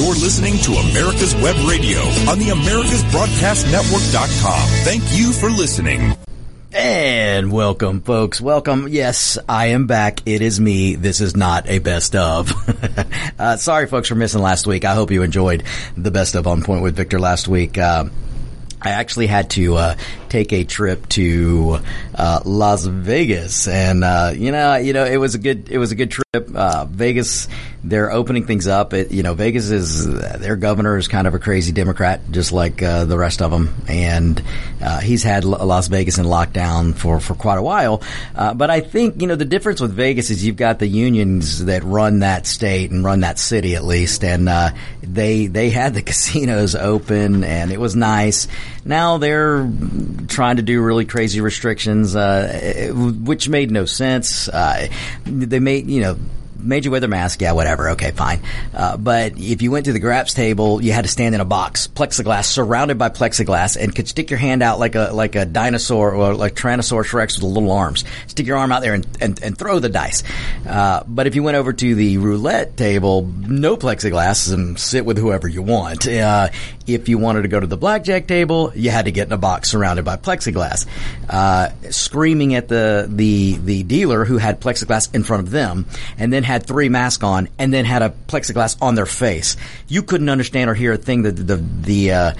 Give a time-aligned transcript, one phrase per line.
[0.00, 2.00] You're listening to America's Web Radio
[2.30, 4.68] on the AmericasBroadcastNetwork.com.
[4.82, 6.16] Thank you for listening.
[6.72, 8.40] And welcome, folks.
[8.40, 8.88] Welcome.
[8.88, 10.22] Yes, I am back.
[10.24, 10.94] It is me.
[10.94, 12.50] This is not a best of.
[13.38, 14.86] uh, sorry, folks, for missing last week.
[14.86, 15.64] I hope you enjoyed
[15.98, 17.76] the best of On Point with Victor last week.
[17.76, 18.06] Uh,
[18.80, 19.96] I actually had to uh,
[20.30, 21.80] take a trip to
[22.14, 25.92] uh, Las Vegas, and uh, you know, you know, it was a good, it was
[25.92, 26.24] a good trip.
[26.54, 27.48] Uh, Vegas,
[27.82, 28.94] they're opening things up.
[28.94, 30.06] It, you know, Vegas is
[30.38, 33.74] their governor is kind of a crazy Democrat, just like uh, the rest of them,
[33.88, 34.42] and
[34.80, 38.02] uh, he's had Las Vegas in lockdown for for quite a while.
[38.34, 41.82] but I think you know the difference with Vegas is you've got the unions that
[41.82, 44.48] run that state and run that city at least, and
[45.02, 48.46] they they had the casinos open, and it was nice.
[48.84, 49.68] Now they're
[50.28, 54.48] trying to do really crazy restrictions, uh, which made no sense.
[54.48, 54.88] Uh,
[55.24, 56.16] they made, you know,
[56.90, 57.40] wear the mask.
[57.40, 57.90] Yeah, whatever.
[57.90, 58.40] Okay, fine.
[58.74, 61.44] Uh, but if you went to the craps table, you had to stand in a
[61.44, 65.44] box, plexiglass, surrounded by plexiglass, and could stick your hand out like a like a
[65.44, 68.04] dinosaur or like Tyrannosaurus Rex with little arms.
[68.26, 70.22] Stick your arm out there and, and, and throw the dice.
[70.66, 75.18] Uh, but if you went over to the roulette table, no plexiglass, and sit with
[75.18, 76.06] whoever you want.
[76.06, 76.48] Uh,
[76.86, 79.38] if you wanted to go to the blackjack table, you had to get in a
[79.38, 80.86] box surrounded by plexiglass,
[81.28, 85.86] uh, screaming at the the the dealer who had plexiglass in front of them,
[86.18, 89.56] and then had three masks on, and then had a plexiglass on their face.
[89.88, 92.34] You couldn't understand or hear a thing that the the uh,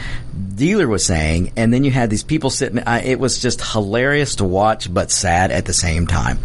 [0.54, 2.78] dealer was saying, and then you had these people sitting.
[2.78, 6.38] Uh, it was just hilarious to watch, but sad at the same time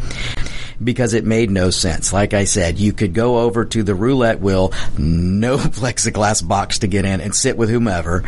[0.84, 2.14] because it made no sense.
[2.14, 6.88] Like I said, you could go over to the roulette wheel, no plexiglass box to
[6.88, 8.24] get in and sit with whomever.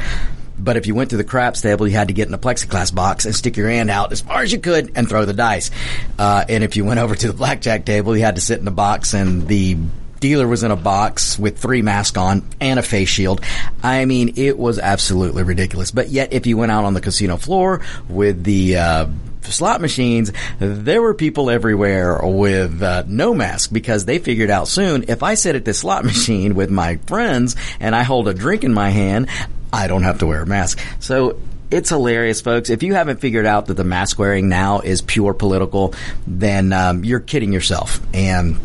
[0.59, 2.93] But if you went to the craps table, you had to get in a plexiglass
[2.93, 5.71] box and stick your hand out as far as you could and throw the dice.
[6.17, 8.67] Uh, and if you went over to the blackjack table, you had to sit in
[8.67, 9.77] a box and the
[10.19, 13.41] dealer was in a box with three masks on and a face shield.
[13.83, 15.91] I mean, it was absolutely ridiculous.
[15.91, 19.05] But yet, if you went out on the casino floor with the uh,
[19.43, 25.05] slot machines, there were people everywhere with uh, no mask because they figured out soon
[25.07, 28.63] if I sit at this slot machine with my friends and I hold a drink
[28.63, 29.27] in my hand,
[29.71, 30.79] I don't have to wear a mask.
[30.99, 31.39] So
[31.69, 32.69] it's hilarious, folks.
[32.69, 35.93] If you haven't figured out that the mask wearing now is pure political,
[36.25, 37.99] then um, you're kidding yourself.
[38.13, 38.59] And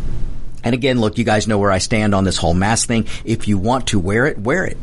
[0.64, 3.06] and again, look, you guys know where I stand on this whole mask thing.
[3.24, 4.78] If you want to wear it, wear it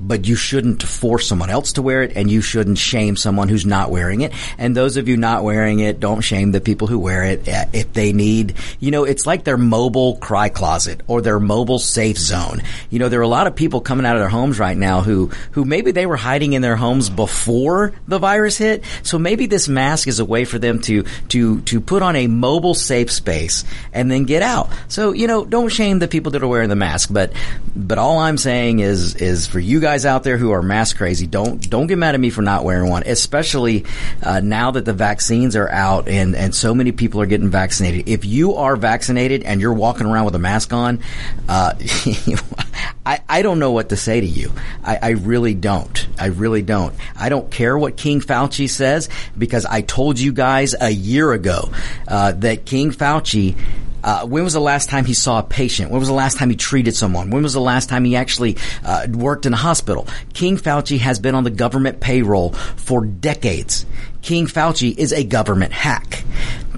[0.00, 3.66] but you shouldn't force someone else to wear it and you shouldn't shame someone who's
[3.66, 4.32] not wearing it.
[4.56, 7.66] And those of you not wearing it, don't shame the people who wear it uh,
[7.72, 12.16] if they need, you know, it's like their mobile cry closet or their mobile safe
[12.16, 12.62] zone.
[12.88, 15.02] You know, there are a lot of people coming out of their homes right now
[15.02, 18.84] who, who maybe they were hiding in their homes before the virus hit.
[19.02, 22.26] So maybe this mask is a way for them to, to, to put on a
[22.26, 24.70] mobile safe space and then get out.
[24.88, 27.32] So, you know, don't shame the people that are wearing the mask, but,
[27.76, 30.98] but all I'm saying is, is for you guys guys out there who are mask
[30.98, 33.02] crazy, don't don't get mad at me for not wearing one.
[33.04, 33.84] Especially
[34.22, 38.08] uh, now that the vaccines are out and and so many people are getting vaccinated.
[38.08, 41.00] If you are vaccinated and you're walking around with a mask on,
[41.48, 41.74] uh,
[43.04, 44.52] I I don't know what to say to you.
[44.84, 46.06] I, I really don't.
[46.16, 46.94] I really don't.
[47.16, 51.72] I don't care what King Fauci says because I told you guys a year ago
[52.06, 53.56] uh, that King Fauci
[54.02, 55.90] uh, when was the last time he saw a patient?
[55.90, 57.30] When was the last time he treated someone?
[57.30, 60.06] When was the last time he actually uh, worked in a hospital?
[60.32, 63.86] King Fauci has been on the government payroll for decades.
[64.22, 66.24] King Fauci is a government hack.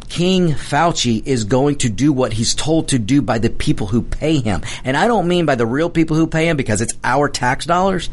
[0.09, 4.03] King Fauci is going to do what he's told to do by the people who
[4.03, 4.61] pay him.
[4.85, 7.65] And I don't mean by the real people who pay him because it's our tax
[7.65, 8.11] dollars,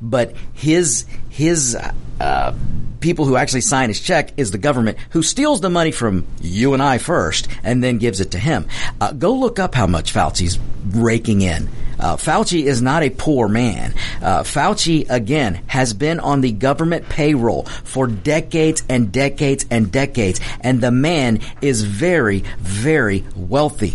[0.00, 1.76] but his, his,
[2.20, 2.54] uh,
[3.02, 6.72] people who actually sign his check is the government who steals the money from you
[6.72, 8.66] and I first and then gives it to him.
[9.00, 11.68] Uh, go look up how much Fauci's raking in.
[11.98, 13.94] Uh, Fauci is not a poor man.
[14.20, 20.40] Uh, Fauci, again, has been on the government payroll for decades and decades and decades,
[20.60, 23.94] and the man is very, very wealthy.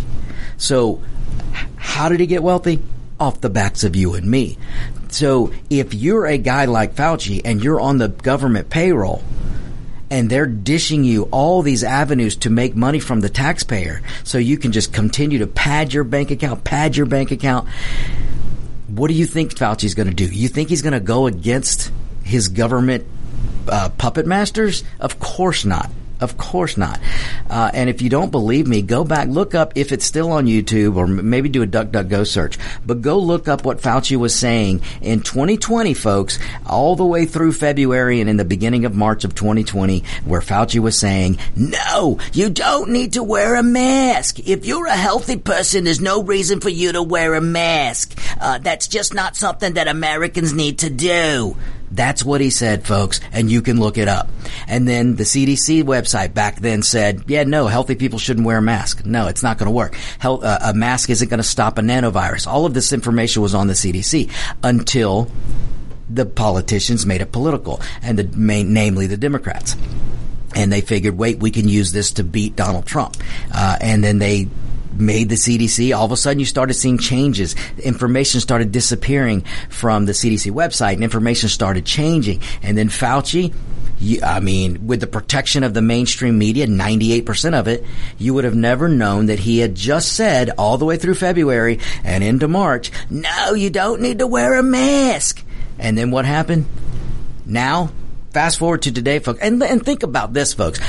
[0.57, 1.01] So,
[1.75, 2.81] how did he get wealthy?
[3.19, 4.57] Off the backs of you and me.
[5.09, 9.23] So if you're a guy like Fauci and you're on the government payroll,
[10.09, 14.58] and they're dishing you all these avenues to make money from the taxpayer so you
[14.58, 17.67] can just continue to pad your bank account, pad your bank account.
[18.87, 20.26] What do you think Fauci's going to do?
[20.26, 21.91] You think he's going to go against
[22.23, 23.05] his government
[23.67, 24.84] uh, puppet masters?
[24.99, 25.91] Of course not.
[26.19, 26.99] Of course not.
[27.49, 30.47] Uh, and if you don't believe me, go back, look up if it's still on
[30.47, 32.58] YouTube, or maybe do a DuckDuckGo search.
[32.85, 37.53] But go look up what Fauci was saying in 2020, folks, all the way through
[37.53, 42.49] February and in the beginning of March of 2020, where Fauci was saying, "No, you
[42.49, 44.40] don't need to wear a mask.
[44.47, 48.17] If you're a healthy person, there's no reason for you to wear a mask.
[48.41, 51.55] Uh, that's just not something that Americans need to do."
[51.91, 54.29] That's what he said, folks, and you can look it up.
[54.67, 58.61] And then the CDC website back then said, yeah, no, healthy people shouldn't wear a
[58.61, 59.05] mask.
[59.05, 59.95] No, it's not going to work.
[60.19, 62.45] Health, uh, a mask isn't going to stop a nanovirus.
[62.47, 64.29] All of this information was on the CDC
[64.63, 65.31] until
[66.09, 69.75] the politicians made it political, and the main, namely the Democrats.
[70.55, 73.17] And they figured, wait, we can use this to beat Donald Trump.
[73.53, 74.47] Uh, and then they
[74.99, 77.55] made the CDC, all of a sudden you started seeing changes.
[77.79, 82.41] Information started disappearing from the CDC website and information started changing.
[82.61, 83.53] And then Fauci,
[83.99, 87.84] you, I mean, with the protection of the mainstream media, 98% of it,
[88.17, 91.79] you would have never known that he had just said all the way through February
[92.03, 95.43] and into March, no, you don't need to wear a mask.
[95.79, 96.66] And then what happened?
[97.46, 97.91] Now,
[98.32, 100.79] fast forward to today, folks, and, and think about this, folks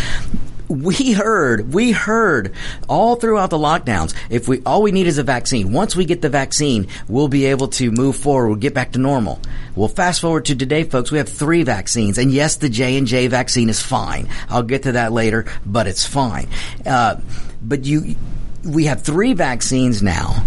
[0.68, 2.52] we heard, we heard
[2.88, 4.14] all throughout the lockdowns.
[4.30, 5.72] If we, all we need is a vaccine.
[5.72, 8.48] Once we get the vaccine, we'll be able to move forward.
[8.48, 9.40] We'll get back to normal.
[9.74, 11.10] Well, fast forward to today, folks.
[11.10, 14.28] We have three vaccines, and yes, the J and J vaccine is fine.
[14.48, 16.48] I'll get to that later, but it's fine.
[16.84, 17.20] Uh,
[17.62, 18.16] but you,
[18.64, 20.44] we have three vaccines now.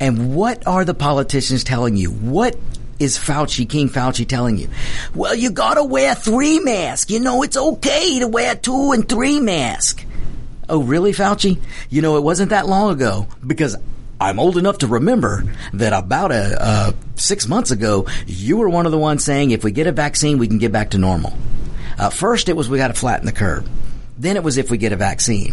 [0.00, 2.10] And what are the politicians telling you?
[2.10, 2.56] What
[3.02, 4.68] is Fauci, King Fauci telling you?
[5.14, 7.10] Well, you gotta wear three masks.
[7.10, 10.04] You know, it's okay to wear two and three masks.
[10.68, 11.60] Oh, really, Fauci?
[11.90, 13.76] You know, it wasn't that long ago because
[14.20, 15.44] I'm old enough to remember
[15.74, 19.64] that about a, uh, six months ago, you were one of the ones saying if
[19.64, 21.36] we get a vaccine, we can get back to normal.
[21.98, 23.68] Uh, first, it was we got to flatten the curve.
[24.22, 25.52] Then it was if we get a vaccine.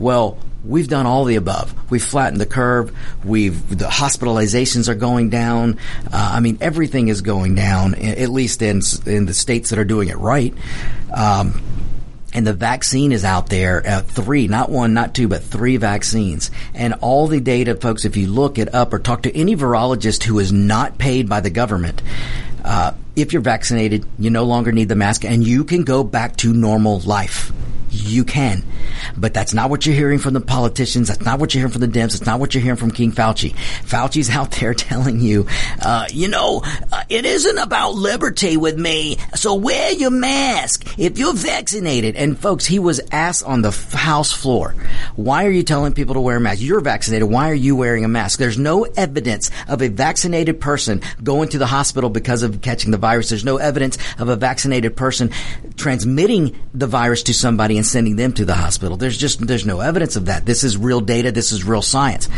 [0.00, 1.72] Well, we've done all the above.
[1.88, 2.92] We've flattened the curve.
[3.24, 5.78] We've the hospitalizations are going down.
[6.06, 7.94] Uh, I mean, everything is going down.
[7.94, 10.52] At least in in the states that are doing it right.
[11.14, 11.62] Um,
[12.34, 16.50] and the vaccine is out there uh, three not one not two but three vaccines
[16.74, 20.24] and all the data folks if you look it up or talk to any virologist
[20.24, 22.02] who is not paid by the government
[22.64, 26.36] uh, if you're vaccinated you no longer need the mask and you can go back
[26.36, 27.50] to normal life
[27.98, 28.64] you can.
[29.16, 31.08] But that's not what you're hearing from the politicians.
[31.08, 32.14] That's not what you're hearing from the Dems.
[32.14, 33.54] It's not what you're hearing from King Fauci.
[33.84, 35.46] Fauci's out there telling you,
[35.82, 36.62] uh, you know,
[36.92, 39.18] uh, it isn't about liberty with me.
[39.34, 42.16] So wear your mask if you're vaccinated.
[42.16, 44.74] And folks, he was asked on the House floor,
[45.16, 46.60] why are you telling people to wear a mask?
[46.60, 47.28] You're vaccinated.
[47.28, 48.38] Why are you wearing a mask?
[48.38, 52.98] There's no evidence of a vaccinated person going to the hospital because of catching the
[52.98, 53.28] virus.
[53.28, 55.30] There's no evidence of a vaccinated person
[55.76, 58.96] transmitting the virus to somebody and sending them to the hospital.
[58.96, 60.46] There's just, there's no evidence of that.
[60.46, 61.32] This is real data.
[61.32, 62.28] This is real science.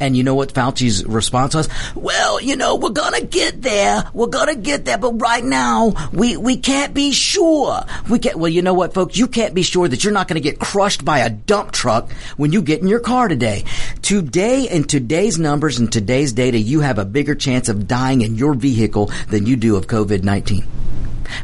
[0.00, 1.68] And you know what Fauci's response was?
[1.94, 4.02] Well, you know, we're gonna get there.
[4.14, 7.82] We're gonna get there, but right now, we, we can't be sure.
[8.08, 9.18] We can't, well, you know what, folks?
[9.18, 12.50] You can't be sure that you're not gonna get crushed by a dump truck when
[12.50, 13.64] you get in your car today.
[14.00, 18.36] Today, in today's numbers and today's data, you have a bigger chance of dying in
[18.36, 20.79] your vehicle than you do of COVID-19.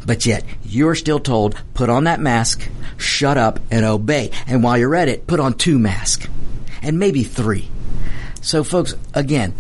[0.04, 4.30] But yet, you're still told, put on that mask, shut up, and obey.
[4.46, 6.28] And while you're at it, put on two masks.
[6.82, 7.68] And maybe three.
[8.40, 9.54] So folks, again,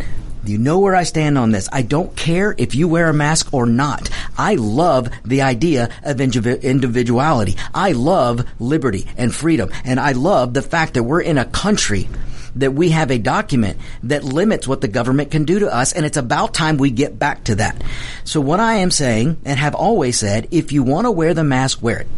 [0.44, 1.68] you know where I stand on this.
[1.72, 4.08] I don't care if you wear a mask or not.
[4.38, 7.56] I love the idea of individuality.
[7.74, 9.70] I love liberty and freedom.
[9.84, 12.08] And I love the fact that we're in a country
[12.56, 16.04] that we have a document that limits what the government can do to us, and
[16.04, 17.82] it's about time we get back to that.
[18.24, 21.44] So what I am saying, and have always said, if you want to wear the
[21.44, 22.08] mask, wear it.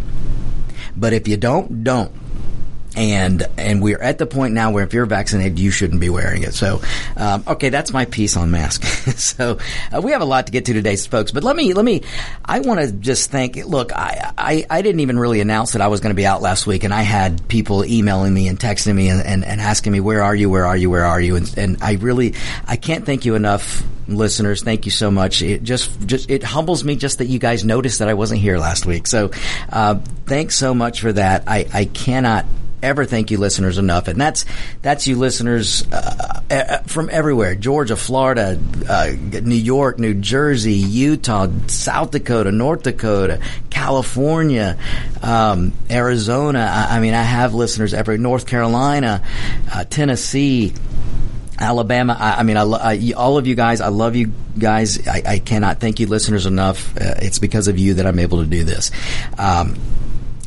[0.97, 2.13] But if you don't, don't
[2.99, 6.43] and and we're at the point now where if you're vaccinated, you shouldn't be wearing
[6.43, 6.53] it.
[6.53, 6.83] So,
[7.17, 9.23] um, okay, that's my piece on masks.
[9.23, 9.59] so
[9.95, 11.31] uh, we have a lot to get to today, folks.
[11.31, 12.03] But let me let me.
[12.45, 13.55] I want to just thank.
[13.55, 16.43] Look, I, I I didn't even really announce that I was going to be out
[16.43, 19.93] last week, and I had people emailing me and texting me and, and, and asking
[19.93, 22.35] me where are you, where are you, where are you, and and I really
[22.67, 25.43] I can't thank you enough listeners, thank you so much.
[25.43, 28.57] It just, just, it humbles me just that you guys noticed that I wasn't here
[28.57, 29.07] last week.
[29.07, 29.33] So,
[29.71, 31.45] uh, thanks so much for that.
[31.47, 32.47] I, I cannot
[32.83, 34.09] ever thank you listeners enough.
[34.09, 34.45] And that's,
[34.83, 37.55] that's you listeners, uh, uh, from everywhere.
[37.55, 38.59] Georgia, Florida,
[38.89, 39.11] uh,
[39.43, 44.79] New York, New Jersey, Utah, South Dakota, North Dakota, California,
[45.23, 46.61] um, Arizona.
[46.61, 49.23] I, I, mean, I have listeners every, North Carolina,
[49.73, 50.75] uh, Tennessee,
[51.59, 52.17] Alabama.
[52.19, 53.81] I, I mean, I, I, all of you guys.
[53.81, 55.07] I love you guys.
[55.07, 56.97] I, cannot thank you, listeners, enough.
[56.97, 58.91] Uh, it's because of you that I'm able to do this.
[59.37, 59.77] Um,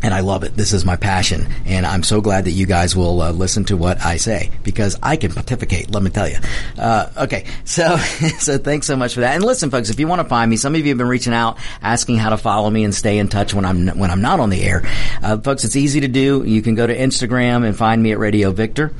[0.03, 0.55] and I love it.
[0.55, 3.77] This is my passion, and I'm so glad that you guys will uh, listen to
[3.77, 5.91] what I say because I can pontificate.
[5.91, 6.37] Let me tell you.
[6.77, 7.97] Uh, okay, so
[8.39, 9.35] so thanks so much for that.
[9.35, 11.33] And listen, folks, if you want to find me, some of you have been reaching
[11.33, 14.39] out asking how to follow me and stay in touch when I'm when I'm not
[14.39, 14.83] on the air.
[15.21, 16.43] Uh, folks, it's easy to do.
[16.43, 18.93] You can go to Instagram and find me at Radio Victor.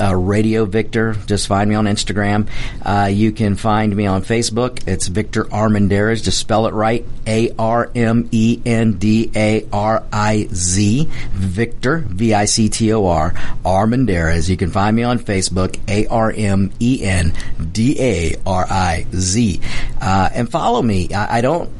[0.00, 1.14] Uh, Radio Victor.
[1.26, 2.48] Just find me on Instagram.
[2.82, 4.86] Uh, you can find me on Facebook.
[4.86, 6.22] It's Victor Armendariz.
[6.22, 7.04] Just spell it right.
[7.26, 12.92] A R M E N D A R I Z, Victor, V I C T
[12.92, 13.32] O R,
[13.64, 14.48] Armendariz.
[14.48, 17.32] You can find me on Facebook, A R M E N
[17.72, 19.60] D A R I Z.
[20.00, 21.12] Uh, and follow me.
[21.12, 21.70] I, I, don't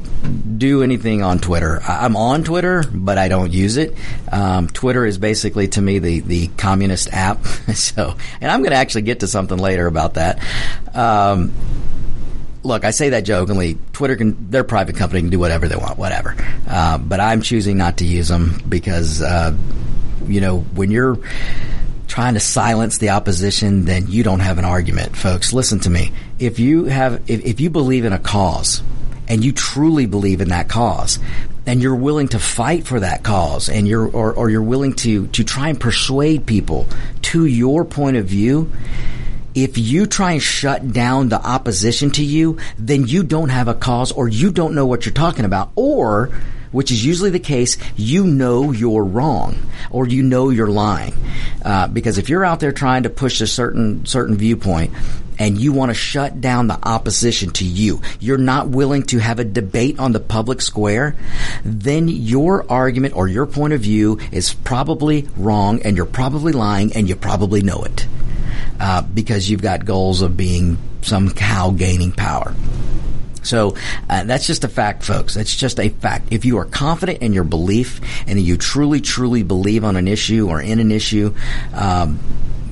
[0.57, 1.81] do anything on Twitter.
[1.87, 3.95] I, am on Twitter, but I don't use it.
[4.31, 7.45] Um, Twitter is basically to me the, the communist app.
[7.73, 10.43] so, and I'm going to actually get to something later about that.
[10.93, 11.53] Um,
[12.63, 13.77] look, I say that jokingly.
[13.93, 16.35] Twitter can, their private company can do whatever they want, whatever.
[16.67, 19.55] Uh, but I'm choosing not to use them because, uh,
[20.25, 21.17] you know, when you're
[22.07, 25.53] trying to silence the opposition, then you don't have an argument, folks.
[25.53, 26.11] Listen to me.
[26.39, 28.81] If you have, if, if you believe in a cause
[29.27, 31.19] and you truly believe in that cause,
[31.65, 35.27] and you're willing to fight for that cause and you're or, or you're willing to
[35.27, 36.87] to try and persuade people
[37.21, 38.71] to your point of view
[39.63, 43.73] if you try and shut down the opposition to you, then you don't have a
[43.73, 45.71] cause or you don't know what you're talking about.
[45.75, 46.31] Or,
[46.71, 49.57] which is usually the case, you know you're wrong
[49.89, 51.13] or you know you're lying.
[51.63, 54.93] Uh, because if you're out there trying to push a certain, certain viewpoint
[55.39, 59.39] and you want to shut down the opposition to you, you're not willing to have
[59.39, 61.15] a debate on the public square,
[61.63, 66.93] then your argument or your point of view is probably wrong and you're probably lying
[66.93, 68.05] and you probably know it
[68.79, 72.53] uh, because you've got goals of being somehow gaining power.
[73.41, 73.75] So
[74.09, 75.33] uh, that's just a fact, folks.
[75.33, 76.27] That's just a fact.
[76.31, 80.49] If you are confident in your belief and you truly, truly believe on an issue
[80.49, 81.33] or in an issue,
[81.73, 82.19] um,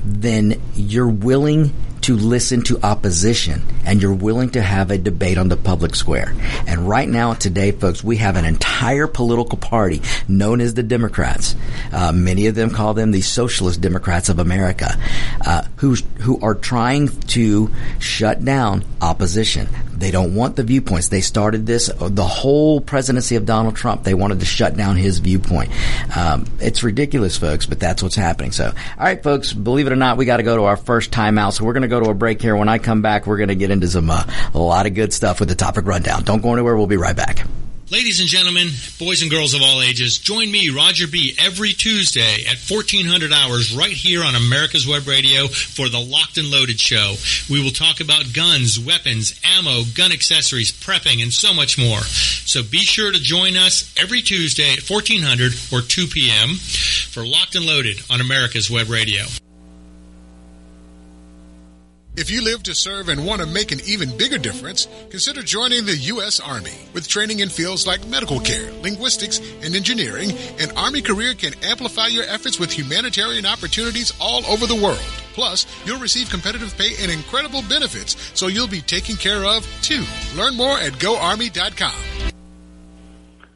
[0.04, 1.72] then you're willing
[2.08, 6.34] to listen to opposition and you're willing to have a debate on the public square.
[6.66, 11.54] And right now, today, folks, we have an entire political party known as the Democrats.
[11.92, 14.98] Uh, many of them call them the Socialist Democrats of America,
[15.44, 19.68] uh, who who are trying to shut down opposition.
[19.92, 21.08] They don't want the viewpoints.
[21.08, 24.04] They started this the whole presidency of Donald Trump.
[24.04, 25.72] They wanted to shut down his viewpoint.
[26.16, 28.52] Um, it's ridiculous, folks, but that's what's happening.
[28.52, 31.10] So, all right, folks, believe it or not, we got to go to our first
[31.10, 31.52] timeout.
[31.52, 32.56] So we're going to go to a break here.
[32.56, 34.24] When I come back, we're going to get into some uh,
[34.54, 36.22] a lot of good stuff with the topic rundown.
[36.22, 36.76] Don't go anywhere.
[36.76, 37.44] We'll be right back.
[37.90, 42.44] Ladies and gentlemen, boys and girls of all ages, join me, Roger B., every Tuesday
[42.44, 47.14] at 1400 hours right here on America's Web Radio for the Locked and Loaded Show.
[47.48, 52.00] We will talk about guns, weapons, ammo, gun accessories, prepping, and so much more.
[52.00, 56.56] So be sure to join us every Tuesday at 1400 or 2 p.m.
[57.08, 59.24] for Locked and Loaded on America's Web Radio.
[62.18, 65.86] If you live to serve and want to make an even bigger difference, consider joining
[65.86, 66.40] the U.S.
[66.40, 66.74] Army.
[66.92, 72.08] With training in fields like medical care, linguistics, and engineering, an Army career can amplify
[72.08, 74.98] your efforts with humanitarian opportunities all over the world.
[75.32, 80.02] Plus, you'll receive competitive pay and incredible benefits, so you'll be taken care of too.
[80.34, 82.32] Learn more at GoArmy.com.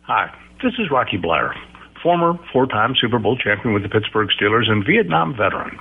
[0.03, 1.53] Hi, this is Rocky Bleier,
[2.01, 5.81] former four time Super Bowl champion with the Pittsburgh Steelers and Vietnam veteran.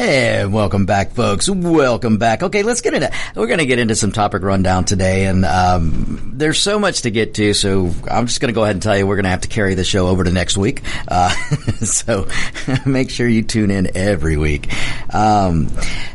[0.00, 1.48] And welcome back, folks.
[1.48, 2.44] Welcome back.
[2.44, 3.10] Okay, let's get into.
[3.34, 7.10] We're going to get into some topic rundown today, and um, there's so much to
[7.10, 7.52] get to.
[7.52, 9.48] So I'm just going to go ahead and tell you we're going to have to
[9.48, 10.82] carry the show over to next week.
[11.08, 11.30] Uh,
[11.84, 12.28] so
[12.86, 14.72] make sure you tune in every week.
[15.12, 15.68] Um,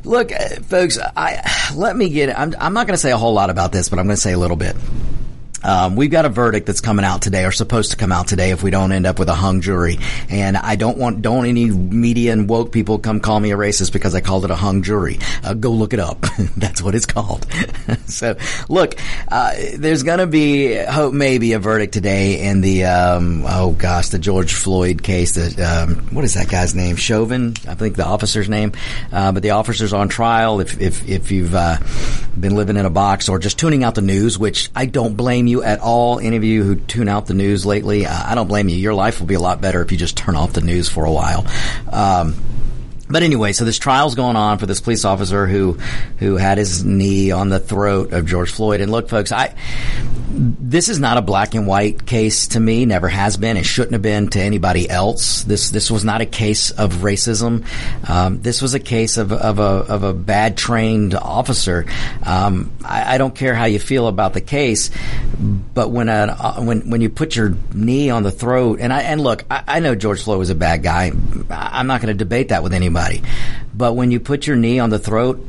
[0.05, 2.39] look, folks, I let me get.
[2.39, 4.21] I'm, I'm not going to say a whole lot about this, but I'm going to
[4.21, 4.77] say a little bit.
[5.63, 8.51] Um, we've got a verdict that's coming out today, or supposed to come out today,
[8.51, 9.99] if we don't end up with a hung jury.
[10.29, 13.93] And I don't want don't any media and woke people come call me a racist
[13.93, 15.19] because I called it a hung jury.
[15.43, 16.21] Uh, go look it up.
[16.57, 17.47] that's what it's called.
[18.07, 18.35] so,
[18.69, 18.95] look,
[19.29, 24.09] uh, there's going to be hope maybe a verdict today in the um, oh gosh,
[24.09, 25.33] the George Floyd case.
[25.33, 26.95] The um, what is that guy's name?
[26.95, 28.73] Chauvin, I think the officer's name.
[29.11, 30.59] Uh, but the officer's on trial.
[30.59, 31.77] If if if you've uh,
[32.39, 35.47] been living in a box or just tuning out the news, which I don't blame
[35.47, 38.47] you you at all, any of you who tune out the news lately, I don't
[38.47, 38.75] blame you.
[38.75, 41.05] Your life will be a lot better if you just turn off the news for
[41.05, 41.47] a while.
[41.91, 42.35] Um,
[43.13, 45.73] but anyway, so this trial's going on for this police officer who
[46.17, 48.81] who had his knee on the throat of George Floyd.
[48.81, 49.53] And look, folks, I
[50.35, 52.85] this is not a black and white case to me.
[52.85, 53.55] Never has been.
[53.55, 55.43] It shouldn't have been to anybody else.
[55.43, 57.65] This this was not a case of racism.
[58.09, 61.85] Um, this was a case of, of a of a bad trained officer.
[62.23, 64.89] Um, I, I, don't care how you feel about the case,
[65.37, 69.21] but when a when when you put your knee on the throat, and I and
[69.21, 71.11] look, I, I know George Floyd was a bad guy.
[71.51, 73.02] I'm not going to debate that with anybody,
[73.73, 75.45] but when you put your knee on the throat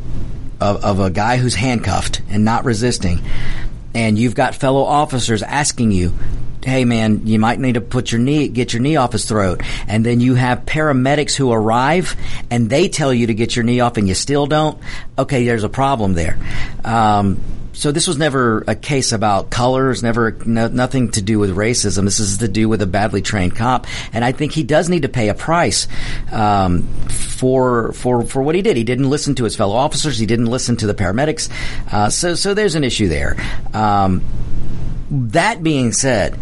[0.60, 3.20] of, of a guy who's handcuffed and not resisting
[3.94, 6.12] and you've got fellow officers asking you,
[6.64, 9.62] hey man, you might need to put your knee, get your knee off his throat.
[9.86, 12.16] And then you have paramedics who arrive
[12.50, 14.78] and they tell you to get your knee off and you still don't.
[15.18, 16.38] Okay, there's a problem there.
[16.84, 17.40] Um,
[17.74, 22.04] so this was never a case about colors, never no, nothing to do with racism.
[22.04, 25.02] This is to do with a badly trained cop, and I think he does need
[25.02, 25.88] to pay a price
[26.32, 28.76] um, for for for what he did.
[28.76, 30.18] He didn't listen to his fellow officers.
[30.18, 31.50] He didn't listen to the paramedics.
[31.92, 33.36] Uh, so so there's an issue there.
[33.72, 34.22] Um,
[35.10, 36.38] that being said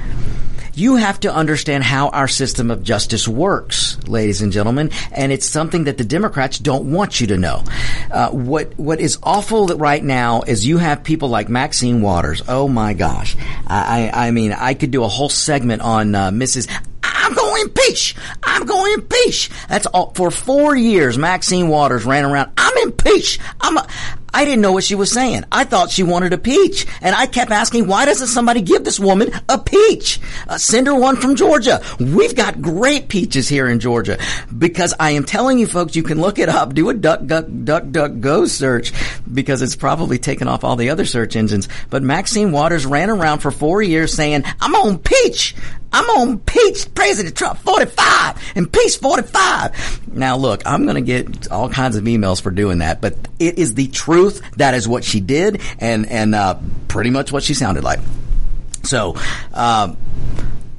[0.75, 5.47] you have to understand how our system of justice works, ladies and gentlemen, and it's
[5.47, 7.65] something that the Democrats don't want you to know.
[8.11, 12.43] Uh, what what is awful right now is you have people like Maxine Waters.
[12.49, 13.37] Oh my gosh,
[13.67, 16.69] I I, mean I could do a whole segment on uh, Mrs.
[17.03, 18.17] I'm going impeach.
[18.43, 19.51] I'm going impeach.
[19.69, 20.13] That's all.
[20.15, 22.53] For four years, Maxine Waters ran around.
[22.57, 23.39] I'm impeach.
[23.61, 23.77] I'm.
[23.77, 23.89] A,
[24.35, 25.45] I didn't know what she was saying.
[25.53, 28.99] I thought she wanted a peach, and I kept asking, why doesn't somebody give this
[28.99, 30.21] woman a peach?
[30.49, 31.83] Uh, send her one from Georgia.
[32.01, 34.19] We've got great peaches here in Georgia
[34.57, 36.75] because I am telling you, folks, you can look it up.
[36.75, 38.93] Do a duck, duck, duck, duck, go search
[39.33, 41.69] because it's probably taken off all the other search engines.
[41.91, 45.55] But Maxine Waters ran around for four years saying, "I'm on peach.
[45.93, 50.15] I'm on peach President Trump 45 and peace 45.
[50.15, 53.59] Now look, I'm going to get all kinds of emails for doing that, but it
[53.59, 54.22] is the truth.
[54.57, 56.59] That is what she did and, and, uh,
[56.89, 58.01] pretty much what she sounded like.
[58.85, 59.17] So,
[59.55, 59.97] um,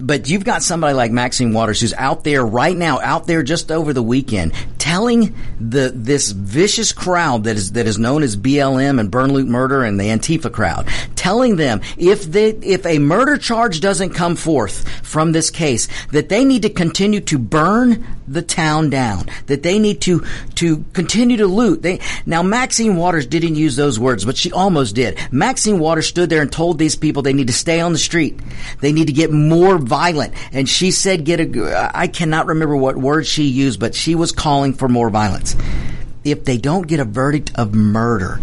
[0.05, 3.71] but you've got somebody like Maxine Waters who's out there right now, out there just
[3.71, 8.99] over the weekend, telling the this vicious crowd that is that is known as BLM
[8.99, 13.37] and Burn Loot Murder and the Antifa crowd, telling them if they if a murder
[13.37, 18.41] charge doesn't come forth from this case, that they need to continue to burn the
[18.41, 21.81] town down, that they need to to continue to loot.
[21.81, 25.17] They now Maxine Waters didn't use those words, but she almost did.
[25.31, 28.37] Maxine Waters stood there and told these people they need to stay on the street.
[28.81, 30.33] They need to get more violent.
[30.51, 34.31] And she said, get a, I cannot remember what word she used, but she was
[34.31, 35.55] calling for more violence.
[36.23, 38.41] If they don't get a verdict of murder,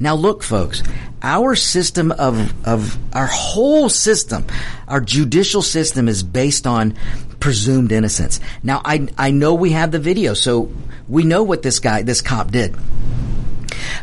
[0.00, 0.82] now look, folks,
[1.20, 4.46] our system of, of our whole system,
[4.88, 6.94] our judicial system is based on
[7.40, 8.40] presumed innocence.
[8.62, 10.72] Now I, I know we have the video, so
[11.08, 12.74] we know what this guy, this cop did.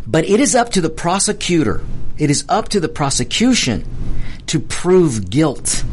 [0.06, 1.82] But it is up to the prosecutor.
[2.20, 3.84] It is up to the prosecution
[4.46, 5.84] to prove guilt.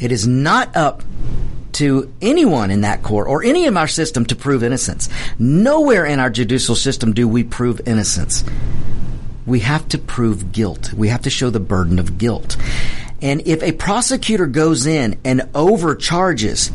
[0.00, 1.02] It is not up
[1.72, 5.08] to anyone in that court or any of our system to prove innocence.
[5.38, 8.44] Nowhere in our judicial system do we prove innocence.
[9.46, 10.92] We have to prove guilt.
[10.92, 12.56] We have to show the burden of guilt.
[13.22, 16.70] And if a prosecutor goes in and overcharges,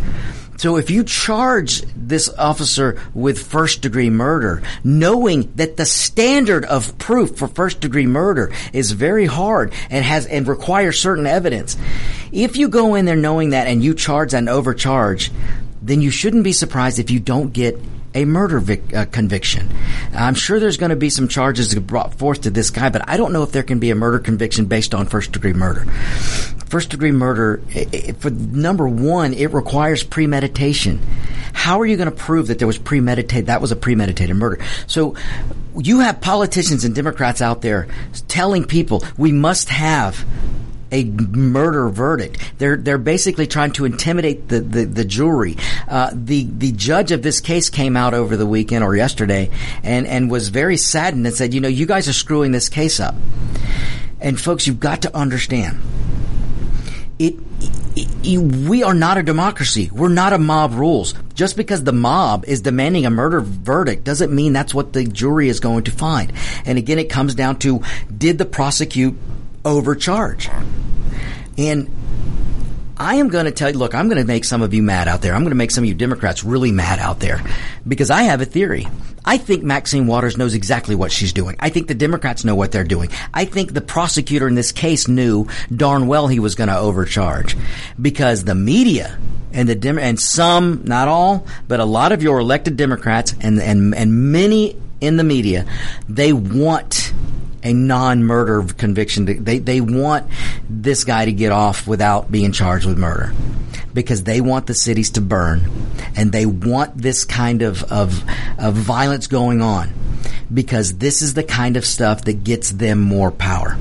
[0.64, 6.98] so if you charge this officer with first degree murder, knowing that the standard of
[6.98, 11.76] proof for first degree murder is very hard and has and requires certain evidence,
[12.32, 15.32] if you go in there knowing that and you charge and overcharge,
[15.82, 17.78] then you shouldn't be surprised if you don't get
[18.14, 19.70] a murder vic- uh, conviction.
[20.14, 23.18] I'm sure there's going to be some charges brought forth to this guy, but I
[23.18, 25.86] don't know if there can be a murder conviction based on first degree murder.
[26.66, 31.00] First degree murder, it, for number one, it requires premeditation.
[31.54, 34.64] How are you going to prove that there was premeditated, that was a premeditated murder?
[34.88, 35.16] So
[35.78, 37.88] you have politicians and Democrats out there
[38.28, 40.26] telling people we must have
[40.94, 42.40] a murder verdict.
[42.60, 45.58] They're they're basically trying to intimidate the the, the jury.
[45.88, 49.50] Uh, the the judge of this case came out over the weekend or yesterday
[49.84, 53.00] and and was very saddened and said, you know, you guys are screwing this case
[53.00, 53.16] up.
[54.22, 55.82] And folks, you've got to understand
[57.20, 57.36] it,
[57.96, 59.90] it, we are not a democracy.
[59.94, 61.14] We're not a mob rules.
[61.34, 65.48] Just because the mob is demanding a murder verdict doesn't mean that's what the jury
[65.48, 66.34] is going to find.
[66.66, 67.82] And again, it comes down to
[68.16, 69.16] did the prosecute
[69.66, 70.50] overcharge?
[71.58, 71.90] And
[72.98, 75.08] I am going to tell you, look, I'm going to make some of you mad
[75.08, 75.34] out there.
[75.34, 77.42] I'm going to make some of you Democrats really mad out there
[77.88, 78.88] because I have a theory.
[79.26, 81.56] I think Maxine Waters knows exactly what she's doing.
[81.60, 83.10] I think the Democrats know what they're doing.
[83.34, 87.56] I think the prosecutor in this case knew darn well he was going to overcharge
[88.02, 89.18] because the media
[89.54, 93.62] and the Dem- and some, not all, but a lot of your elected Democrats and
[93.62, 95.66] and and many in the media,
[96.08, 97.03] they want
[97.64, 99.44] a non-murder conviction.
[99.44, 100.30] They they want
[100.70, 103.34] this guy to get off without being charged with murder
[103.94, 105.70] because they want the cities to burn
[106.16, 108.24] and they want this kind of of,
[108.58, 109.94] of violence going on
[110.54, 113.78] because this is the kind of stuff that gets them more power.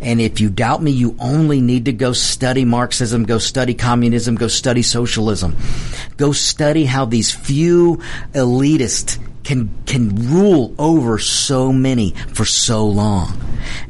[0.00, 4.34] And if you doubt me, you only need to go study Marxism, go study communism,
[4.34, 5.56] go study socialism.
[6.16, 13.40] Go study how these few elitists can can rule over so many for so long.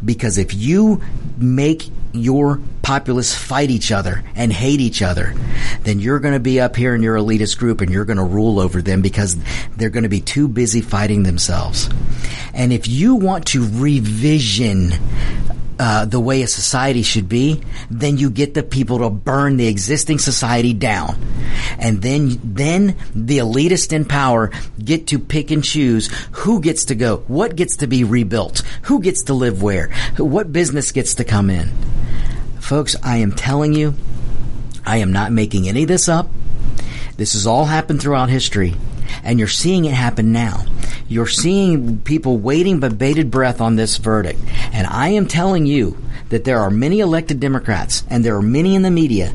[0.04, 1.02] Because if you
[1.38, 5.34] make your populace fight each other and hate each other,
[5.82, 8.24] then you're going to be up here in your elitist group and you're going to
[8.24, 9.36] rule over them because
[9.76, 11.88] they're going to be too busy fighting themselves.
[12.52, 14.92] And if you want to revision
[15.82, 19.66] uh, the way a society should be, then you get the people to burn the
[19.66, 21.18] existing society down,
[21.76, 26.94] and then then the elitist in power get to pick and choose who gets to
[26.94, 31.24] go, what gets to be rebuilt, who gets to live where, what business gets to
[31.24, 31.68] come in.
[32.60, 33.94] Folks, I am telling you,
[34.86, 36.30] I am not making any of this up.
[37.16, 38.76] This has all happened throughout history,
[39.22, 40.64] and you're seeing it happen now.
[41.08, 44.40] You're seeing people waiting with bated breath on this verdict.
[44.72, 45.98] And I am telling you
[46.30, 49.34] that there are many elected Democrats and there are many in the media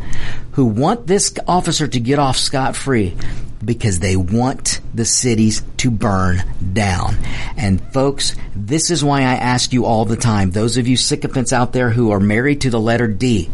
[0.53, 3.15] who want this officer to get off scot free
[3.63, 7.15] because they want the cities to burn down.
[7.55, 11.53] And folks, this is why I ask you all the time, those of you sycophants
[11.53, 13.49] out there who are married to the letter D,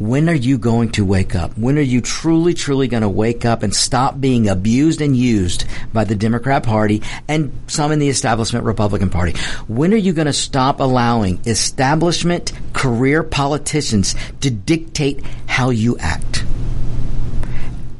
[0.00, 1.56] when are you going to wake up?
[1.58, 5.66] When are you truly, truly going to wake up and stop being abused and used
[5.92, 9.38] by the Democrat Party and some in the establishment Republican Party?
[9.68, 16.44] When are you going to stop allowing establishment career politicians to dictate how you act?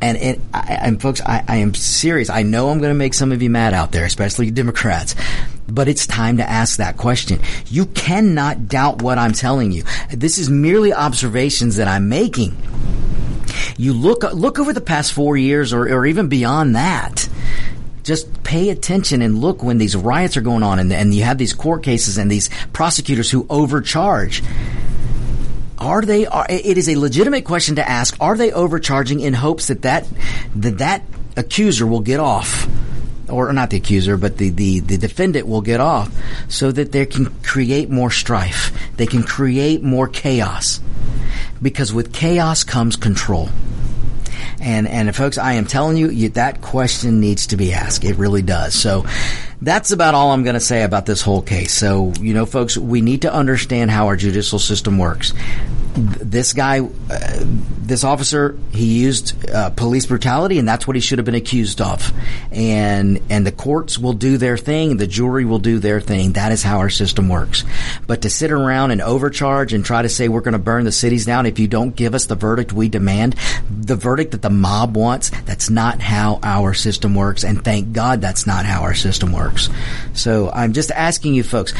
[0.00, 2.30] And, and, and folks, I, I am serious.
[2.30, 5.14] I know I'm going to make some of you mad out there, especially Democrats.
[5.70, 7.40] But it's time to ask that question.
[7.66, 9.84] You cannot doubt what I'm telling you.
[10.10, 12.56] This is merely observations that I'm making.
[13.76, 17.28] You look look over the past four years, or, or even beyond that
[18.02, 21.38] just pay attention and look when these riots are going on and, and, you have
[21.38, 24.42] these court cases and these prosecutors who overcharge.
[25.78, 26.26] Are they?
[26.26, 28.14] Are, it is a legitimate question to ask.
[28.20, 30.06] Are they overcharging in hopes that that
[30.56, 31.02] that, that
[31.36, 32.68] accuser will get off?
[33.30, 36.12] Or not the accuser, but the, the, the defendant will get off
[36.48, 38.72] so that they can create more strife.
[38.96, 40.80] They can create more chaos.
[41.62, 43.48] Because with chaos comes control.
[44.60, 48.04] And, and folks, I am telling you, you, that question needs to be asked.
[48.04, 48.74] It really does.
[48.74, 49.06] So
[49.62, 51.72] that's about all I'm going to say about this whole case.
[51.72, 55.32] So, you know, folks, we need to understand how our judicial system works
[55.94, 61.18] this guy, uh, this officer, he used uh, police brutality, and that's what he should
[61.18, 62.12] have been accused of.
[62.52, 66.32] And and the courts will do their thing, the jury will do their thing.
[66.32, 67.64] That is how our system works.
[68.06, 70.92] But to sit around and overcharge and try to say we're going to burn the
[70.92, 73.34] cities down if you don't give us the verdict we demand,
[73.68, 77.44] the verdict that the mob wants, that's not how our system works.
[77.44, 79.49] And thank God that's not how our system works.
[80.14, 81.72] So I'm just asking you, folks.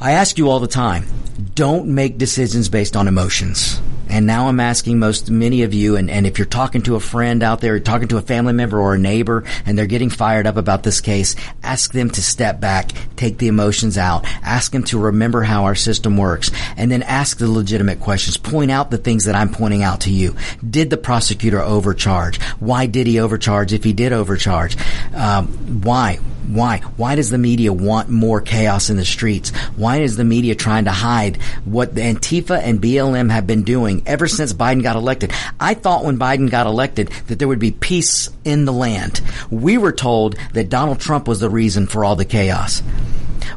[0.00, 1.06] I ask you all the time
[1.54, 3.80] don't make decisions based on emotions.
[4.08, 7.00] And now I'm asking most, many of you, and, and if you're talking to a
[7.00, 10.46] friend out there, talking to a family member or a neighbor, and they're getting fired
[10.46, 14.84] up about this case, ask them to step back, take the emotions out, ask them
[14.84, 18.36] to remember how our system works, and then ask the legitimate questions.
[18.36, 20.36] Point out the things that I'm pointing out to you.
[20.68, 22.40] Did the prosecutor overcharge?
[22.60, 24.76] Why did he overcharge if he did overcharge?
[25.14, 25.48] Um,
[25.82, 26.20] why?
[26.48, 26.78] Why?
[26.96, 29.50] Why does the media want more chaos in the streets?
[29.76, 34.02] Why is the media trying to hide what the Antifa and BLM have been doing
[34.06, 35.32] ever since Biden got elected?
[35.58, 39.20] I thought when Biden got elected that there would be peace in the land.
[39.50, 42.82] We were told that Donald Trump was the reason for all the chaos.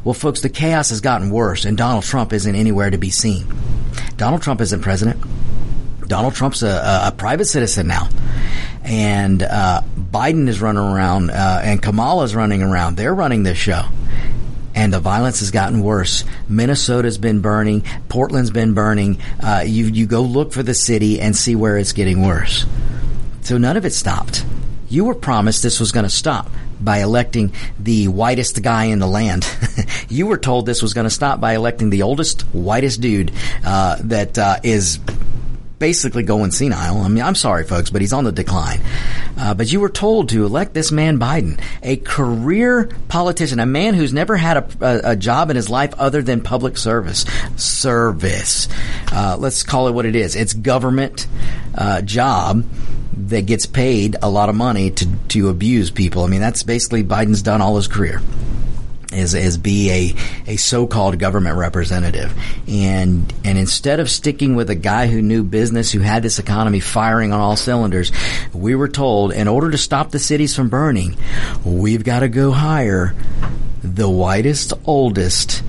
[0.02, 3.46] Well, folks, the chaos has gotten worse, and Donald Trump isn't anywhere to be seen.
[4.16, 5.20] Donald Trump isn't president.
[6.10, 8.08] Donald Trump's a, a private citizen now,
[8.82, 12.96] and uh, Biden is running around, uh, and Kamala is running around.
[12.96, 13.82] They're running this show.
[14.74, 16.24] and the violence has gotten worse.
[16.48, 19.20] Minnesota's been burning, Portland's been burning.
[19.40, 22.66] Uh, you you go look for the city and see where it's getting worse.
[23.42, 24.44] So none of it stopped.
[24.88, 29.06] You were promised this was going to stop by electing the whitest guy in the
[29.06, 29.48] land.
[30.08, 33.30] you were told this was going to stop by electing the oldest, whitest dude
[33.64, 34.98] uh, that uh, is
[35.80, 36.98] basically going senile.
[36.98, 38.80] I mean, I'm sorry, folks, but he's on the decline.
[39.36, 43.94] Uh, but you were told to elect this man Biden, a career politician, a man
[43.94, 47.24] who's never had a, a, a job in his life other than public service.
[47.56, 48.68] Service.
[49.10, 50.36] Uh, let's call it what it is.
[50.36, 51.26] It's government
[51.74, 52.64] uh, job
[53.16, 56.22] that gets paid a lot of money to to abuse people.
[56.24, 58.20] I mean, that's basically Biden's done all his career
[59.12, 62.32] is is be a a so-called government representative.
[62.68, 66.80] And and instead of sticking with a guy who knew business who had this economy
[66.80, 68.12] firing on all cylinders
[68.52, 71.16] we were told in order to stop the cities from burning
[71.64, 73.14] we've got to go hire
[73.82, 75.62] the whitest oldest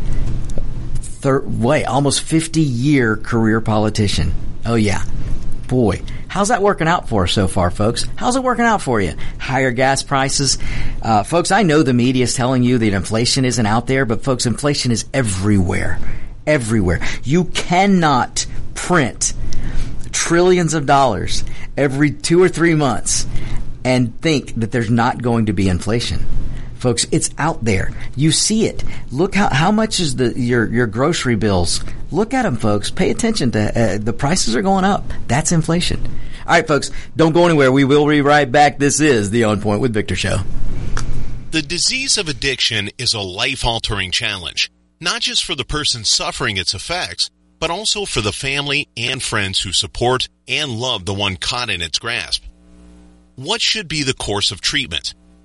[1.22, 4.34] thir- wait almost 50 year career politician.
[4.66, 5.04] Oh yeah.
[5.68, 8.08] Boy How's that working out for us so far, folks?
[8.16, 9.16] How's it working out for you?
[9.38, 10.58] Higher gas prices.
[11.02, 14.24] Uh, folks, I know the media is telling you that inflation isn't out there, but
[14.24, 16.00] folks, inflation is everywhere.
[16.48, 17.02] Everywhere.
[17.26, 19.34] You cannot print
[20.14, 21.44] trillions of dollars
[21.76, 23.28] every two or three months
[23.84, 26.26] and think that there's not going to be inflation
[26.82, 27.06] folks.
[27.12, 27.92] It's out there.
[28.16, 28.84] You see it.
[29.12, 31.84] Look how how much is the your your grocery bills.
[32.12, 32.92] Look at them, folks.
[32.92, 35.06] Pay attention to uh, the prices are going up.
[35.28, 36.04] That's inflation.
[36.46, 36.92] All right, folks.
[37.16, 37.72] Don't go anywhere.
[37.72, 38.80] We will be right back.
[38.80, 40.40] This is the On Point with Victor show.
[41.52, 46.58] The disease of addiction is a life altering challenge, not just for the person suffering
[46.58, 51.36] its effects, but also for the family and friends who support and love the one
[51.36, 52.44] caught in its grasp.
[53.36, 55.14] What should be the course of treatment?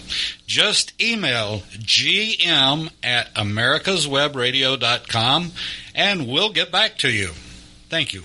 [0.48, 5.52] Just email gm at americaswebradio.com
[5.96, 7.30] and we'll get back to you.
[7.90, 8.24] Thank you.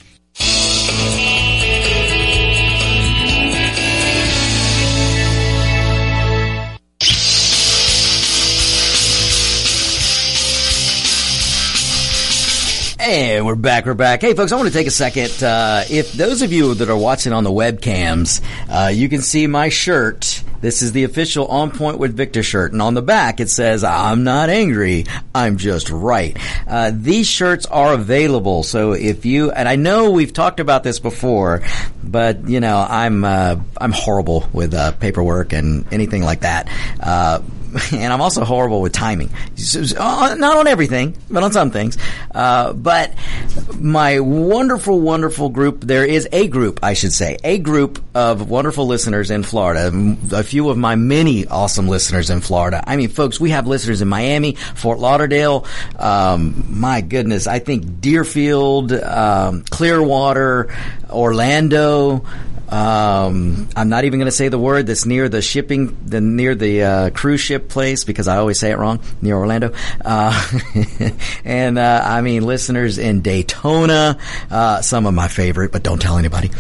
[13.08, 13.86] And we're back.
[13.86, 14.20] We're back.
[14.20, 15.42] Hey, folks, I want to take a second.
[15.42, 19.46] Uh, if those of you that are watching on the webcams, uh, you can see
[19.46, 20.44] my shirt.
[20.60, 22.72] This is the official On Point with Victor shirt.
[22.72, 25.06] And on the back, it says, I'm not angry.
[25.34, 26.36] I'm just right.
[26.66, 28.62] Uh, these shirts are available.
[28.62, 31.62] So if you, and I know we've talked about this before,
[32.04, 36.68] but you know, I'm, uh, I'm horrible with, uh, paperwork and anything like that.
[37.74, 39.30] Uh, and I'm also horrible with timing.
[39.96, 41.96] Uh, not on everything, but on some things.
[42.34, 43.14] Uh, but
[43.78, 48.86] my wonderful, wonderful group, there is a group, I should say, a group of wonderful
[48.86, 49.90] listeners in Florida.
[50.32, 52.82] A few of my many awesome listeners in Florida.
[52.86, 55.66] I mean, folks, we have listeners in Miami, Fort Lauderdale,
[55.98, 60.74] um, my goodness, I think Deerfield, um, Clearwater,
[61.10, 62.24] Orlando,
[62.68, 66.54] Um, I'm not even going to say the word that's near the shipping, the near
[66.54, 69.72] the uh, cruise ship place because I always say it wrong near Orlando.
[70.04, 70.48] Uh,
[71.44, 74.18] and uh, I mean listeners in Daytona,
[74.50, 76.50] uh, some of my favorite, but don't tell anybody.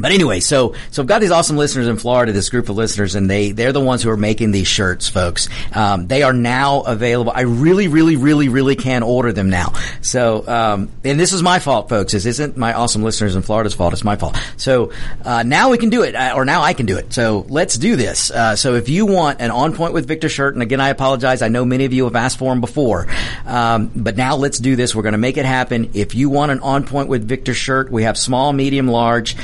[0.00, 3.14] But anyway, so so I've got these awesome listeners in Florida, this group of listeners,
[3.14, 5.48] and they they're the ones who are making these shirts, folks.
[5.72, 7.32] Um, they are now available.
[7.34, 9.74] I really, really, really, really can order them now.
[10.00, 12.12] So, um, and this is my fault, folks.
[12.12, 13.92] This isn't my awesome listeners in Florida's fault.
[13.92, 14.36] It's my fault.
[14.56, 14.92] So
[15.24, 17.12] uh, now we can do it, uh, or now I can do it.
[17.12, 18.30] So let's do this.
[18.30, 21.42] Uh, so if you want an on point with Victor shirt, and again, I apologize.
[21.42, 23.06] I know many of you have asked for them before,
[23.46, 24.94] um, but now let's do this.
[24.94, 25.90] We're going to make it happen.
[25.94, 29.36] If you want an on point with Victor shirt, we have small, medium, large.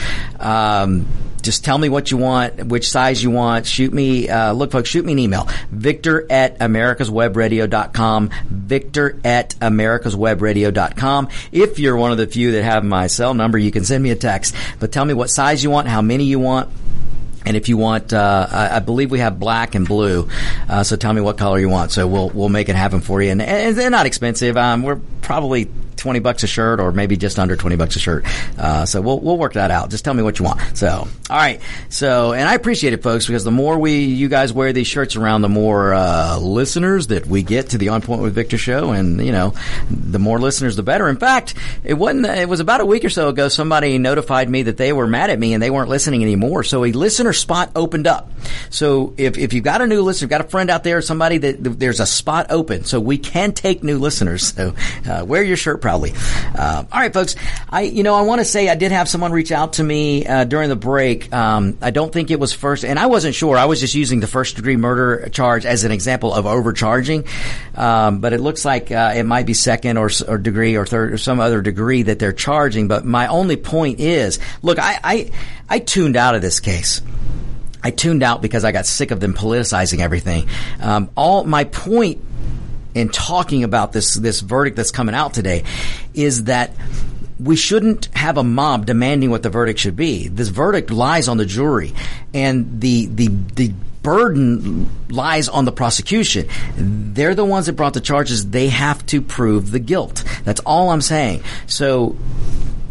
[0.46, 1.06] Um,
[1.42, 3.66] just tell me what you want, which size you want.
[3.66, 5.48] Shoot me, uh, look folks, shoot me an email.
[5.70, 8.30] Victor at americaswebradio.com.
[8.48, 11.28] Victor at americaswebradio.com.
[11.50, 14.10] If you're one of the few that have my cell number, you can send me
[14.10, 16.68] a text, but tell me what size you want, how many you want.
[17.44, 20.28] And if you want, uh, I, believe we have black and blue.
[20.68, 21.92] Uh, so tell me what color you want.
[21.92, 23.30] So we'll we'll make it happen for you.
[23.30, 24.56] And, and they're not expensive.
[24.56, 28.24] Um, we're probably 20 bucks a shirt or maybe just under 20 bucks a shirt.
[28.58, 29.90] Uh, so we'll, we'll work that out.
[29.90, 30.60] Just tell me what you want.
[30.76, 31.60] So, all right.
[31.88, 35.16] So, and I appreciate it, folks, because the more we, you guys wear these shirts
[35.16, 38.90] around, the more, uh, listeners that we get to the On Point with Victor show.
[38.92, 39.54] And, you know,
[39.90, 41.08] the more listeners, the better.
[41.08, 41.54] In fact,
[41.84, 44.92] it wasn't, it was about a week or so ago, somebody notified me that they
[44.92, 46.62] were mad at me and they weren't listening anymore.
[46.62, 48.30] So a listener spot opened up.
[48.70, 51.78] So if, if you've got a new listener, got a friend out there, somebody that
[51.78, 52.84] there's a spot open.
[52.84, 54.54] So we can take new listeners.
[54.54, 54.74] So,
[55.08, 56.12] uh, wear your shirt proudly.
[56.58, 57.36] Uh, all right, folks.
[57.70, 60.26] I, you know, I want to say I did have someone reach out to me
[60.26, 61.32] uh, during the break.
[61.32, 63.56] Um, I don't think it was first, and I wasn't sure.
[63.56, 67.24] I was just using the first degree murder charge as an example of overcharging,
[67.76, 71.12] um, but it looks like uh, it might be second or, or degree or third
[71.12, 72.88] or some other degree that they're charging.
[72.88, 75.30] But my only point is, look, I, I,
[75.68, 77.00] I tuned out of this case.
[77.80, 80.48] I tuned out because I got sick of them politicizing everything.
[80.80, 82.24] Um, all my point
[82.96, 85.64] in talking about this this verdict that's coming out today
[86.14, 86.72] is that
[87.38, 90.28] we shouldn't have a mob demanding what the verdict should be.
[90.28, 91.92] This verdict lies on the jury,
[92.32, 96.48] and the the the burden lies on the prosecution.
[96.76, 98.48] They're the ones that brought the charges.
[98.48, 100.24] They have to prove the guilt.
[100.44, 101.42] That's all I'm saying.
[101.66, 102.16] So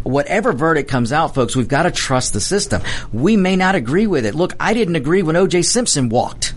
[0.04, 2.84] whatever verdict comes out, folks, we've got to trust the system.
[3.12, 4.36] We may not agree with it.
[4.36, 5.64] Look, I didn't agree when O.J.
[5.64, 6.54] Simpson walked.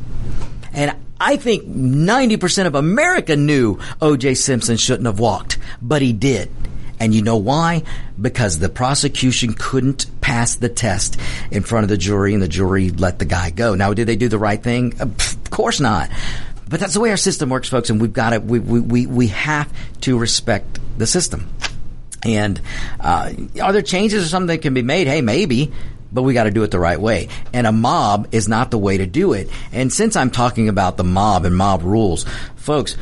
[0.75, 4.35] And I think 90% of America knew O.J.
[4.35, 6.51] Simpson shouldn't have walked, but he did.
[7.01, 7.83] And you know why?
[8.21, 11.19] Because the prosecution couldn't pass the test
[11.51, 13.75] in front of the jury and the jury let the guy go.
[13.75, 15.01] Now, did they do the right thing?
[15.01, 16.11] Of course not.
[16.69, 19.29] But that's the way our system works, folks, and we've got to, we, we, we
[19.29, 21.49] have to respect the system.
[22.25, 22.61] And
[23.01, 25.07] uh, are there changes or something that can be made?
[25.07, 25.73] Hey, maybe
[26.13, 27.29] but we got to do it the right way.
[27.53, 29.49] And a mob is not the way to do it.
[29.73, 32.25] And since I'm talking about the mob and mob rules,
[32.57, 32.97] folks,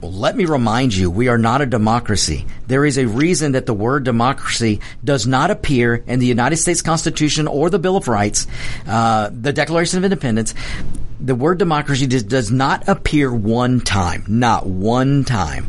[0.00, 2.46] let me remind you, we are not a democracy.
[2.66, 6.82] There is a reason that the word democracy does not appear in the United States
[6.82, 8.46] Constitution or the Bill of Rights,
[8.86, 10.54] uh, the Declaration of Independence.
[11.20, 15.66] The word democracy does not appear one time, not one time.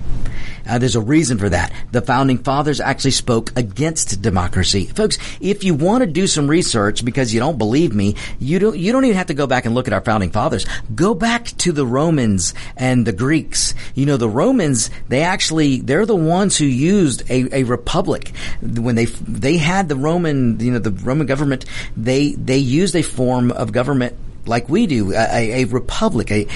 [0.70, 1.74] Uh, there's a reason for that.
[1.92, 4.86] The founding fathers actually spoke against democracy.
[4.86, 8.78] Folks, if you want to do some research because you don't believe me, you don't,
[8.78, 10.68] you don't even have to go back and look at our founding fathers.
[10.94, 13.74] Go back to the Romans and the Greeks.
[13.96, 18.32] You know, the Romans, they actually, they're the ones who used a, a republic.
[18.62, 21.66] When they, they had the Roman, you know, the Roman government,
[21.98, 24.16] they, they used a form of government
[24.50, 26.32] like we do, a, a, republic.
[26.32, 26.48] A,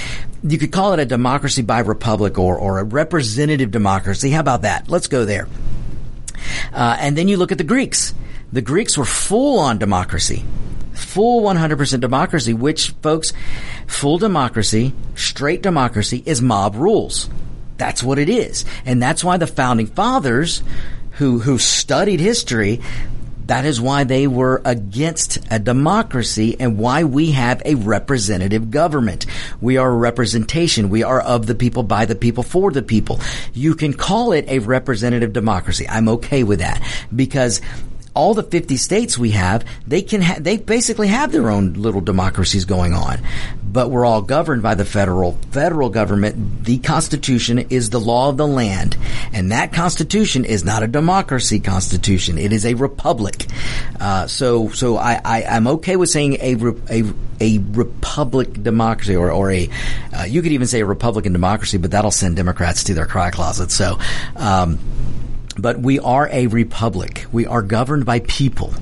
[0.43, 4.31] you could call it a democracy by republic or, or a representative democracy.
[4.31, 4.89] How about that?
[4.89, 5.47] Let's go there.
[6.73, 8.13] Uh, and then you look at the Greeks.
[8.51, 10.43] The Greeks were full on democracy.
[10.93, 13.33] Full 100% democracy, which, folks,
[13.87, 17.29] full democracy, straight democracy is mob rules.
[17.77, 18.65] That's what it is.
[18.85, 20.61] And that's why the founding fathers
[21.13, 22.81] who, who studied history,
[23.45, 29.25] that is why they were against a democracy and why we have a representative government.
[29.61, 30.89] We are a representation.
[30.89, 33.19] We are of the people, by the people, for the people.
[33.53, 35.87] You can call it a representative democracy.
[35.87, 36.81] I'm okay with that
[37.15, 37.61] because
[38.13, 42.01] all the 50 states we have, they can ha- they basically have their own little
[42.01, 43.19] democracies going on.
[43.63, 46.63] But we're all governed by the federal federal government.
[46.63, 48.95] The Constitution is the law of the land,
[49.31, 52.37] and that Constitution is not a democracy constitution.
[52.37, 53.47] It is a republic.
[53.99, 56.55] Uh, so so I, I am okay with saying a
[56.91, 57.03] a
[57.41, 59.69] a republic democracy or or a
[60.15, 63.31] uh, you could even say a Republican democracy, but that'll send Democrats to their cry
[63.31, 63.73] closets.
[63.73, 63.97] So.
[64.35, 64.79] Um,
[65.57, 67.25] but we are a republic.
[67.31, 68.73] We are governed by people.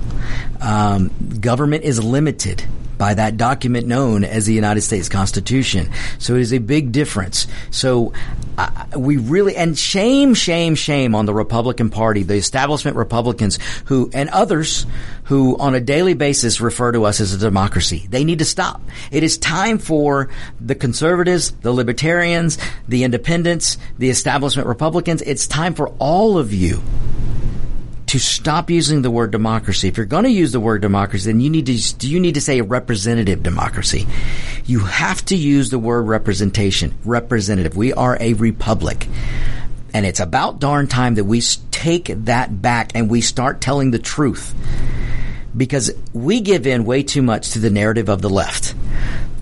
[0.62, 2.64] Um, government is limited
[3.02, 5.90] by that document known as the United States Constitution.
[6.20, 7.48] So it is a big difference.
[7.72, 8.14] So
[8.60, 14.12] uh, we really, and shame, shame, shame on the Republican Party, the establishment Republicans who,
[14.14, 14.86] and others
[15.24, 18.06] who on a daily basis refer to us as a democracy.
[18.08, 18.84] They need to stop.
[19.10, 20.30] It is time for
[20.60, 25.24] the conservatives, the libertarians, the independents, the establishment Republicans.
[25.24, 26.84] It's time for all of you
[28.12, 29.88] to stop using the word democracy.
[29.88, 32.42] If you're going to use the word democracy, then you need to you need to
[32.42, 34.06] say representative democracy.
[34.66, 37.78] You have to use the word representation, representative.
[37.78, 39.08] We are a republic.
[39.94, 41.40] And it's about darn time that we
[41.72, 44.54] take that back and we start telling the truth.
[45.56, 48.76] Because we give in way too much to the narrative of the left.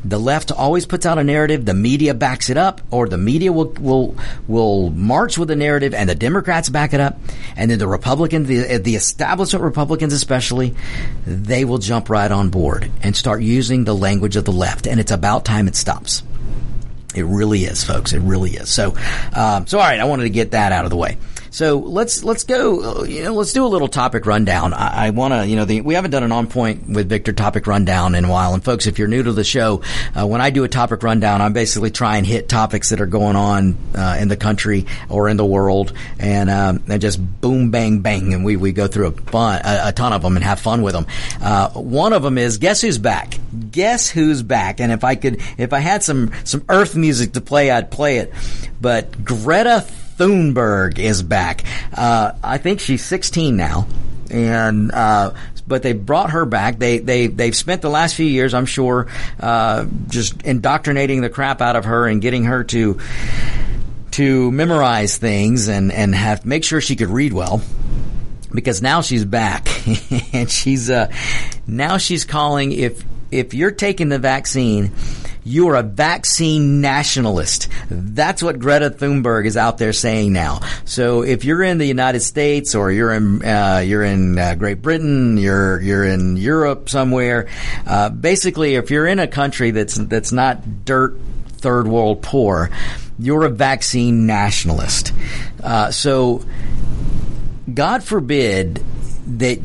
[0.03, 1.65] The left always puts out a narrative.
[1.65, 4.15] The media backs it up, or the media will will
[4.47, 7.19] will march with the narrative, and the Democrats back it up,
[7.57, 10.75] and then the Republicans, the the establishment Republicans especially,
[11.25, 14.87] they will jump right on board and start using the language of the left.
[14.87, 16.23] And it's about time it stops.
[17.15, 18.13] It really is, folks.
[18.13, 18.69] It really is.
[18.69, 18.95] So,
[19.33, 19.99] um, so all right.
[19.99, 21.17] I wanted to get that out of the way.
[21.51, 23.03] So let's let's go.
[23.03, 24.73] You know, let's do a little topic rundown.
[24.73, 27.33] I, I want to, you know, the, we haven't done an on point with Victor
[27.33, 28.53] topic rundown in a while.
[28.53, 29.81] And folks, if you're new to the show,
[30.15, 33.07] uh, when I do a topic rundown, I'm basically trying to hit topics that are
[33.07, 37.71] going on uh, in the country or in the world, and um, and just boom,
[37.71, 40.59] bang, bang, and we we go through a a, a ton of them and have
[40.59, 41.05] fun with them.
[41.41, 43.37] Uh, one of them is guess who's back?
[43.71, 44.79] Guess who's back?
[44.79, 48.17] And if I could, if I had some some Earth music to play, I'd play
[48.17, 48.33] it.
[48.81, 49.85] But Greta
[50.19, 51.63] Thunberg is back.
[51.95, 53.87] Uh, I think she's 16 now,
[54.29, 55.33] and uh,
[55.65, 56.77] but they brought her back.
[56.77, 59.07] They they they've spent the last few years, I'm sure,
[59.39, 62.99] uh, just indoctrinating the crap out of her and getting her to
[64.11, 67.61] to memorize things and and have make sure she could read well
[68.53, 69.69] because now she's back
[70.33, 71.11] and she's uh
[71.67, 74.91] now she's calling if if you're taking the vaccine
[75.49, 77.69] you are a vaccine nationalist.
[77.89, 80.59] That's what Greta Thunberg is out there saying now.
[80.85, 84.81] So if you're in the United States or you're in uh, you're in uh, Great
[84.83, 87.47] Britain, you're you're in Europe somewhere,
[87.87, 91.19] uh, basically if you're in a country that's that's not dirt
[91.53, 92.69] third world poor,
[93.17, 95.13] you're a vaccine nationalist.
[95.63, 96.45] Uh, so
[97.73, 98.83] God forbid
[99.39, 99.59] that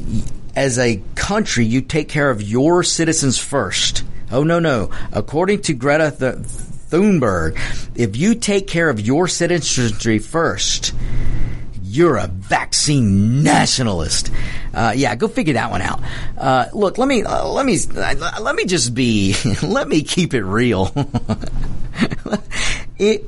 [0.56, 4.90] as a country you take care of your citizens first Oh, no, no.
[5.12, 7.58] According to Greta Th- Thunberg,
[7.94, 10.94] if you take care of your citizenry first,
[11.82, 14.30] you're a vaccine nationalist.
[14.72, 16.00] Uh, yeah, go figure that one out.
[16.36, 20.34] Uh, look, let me uh, let me uh, let me just be let me keep
[20.34, 20.90] it real.
[22.98, 23.24] it,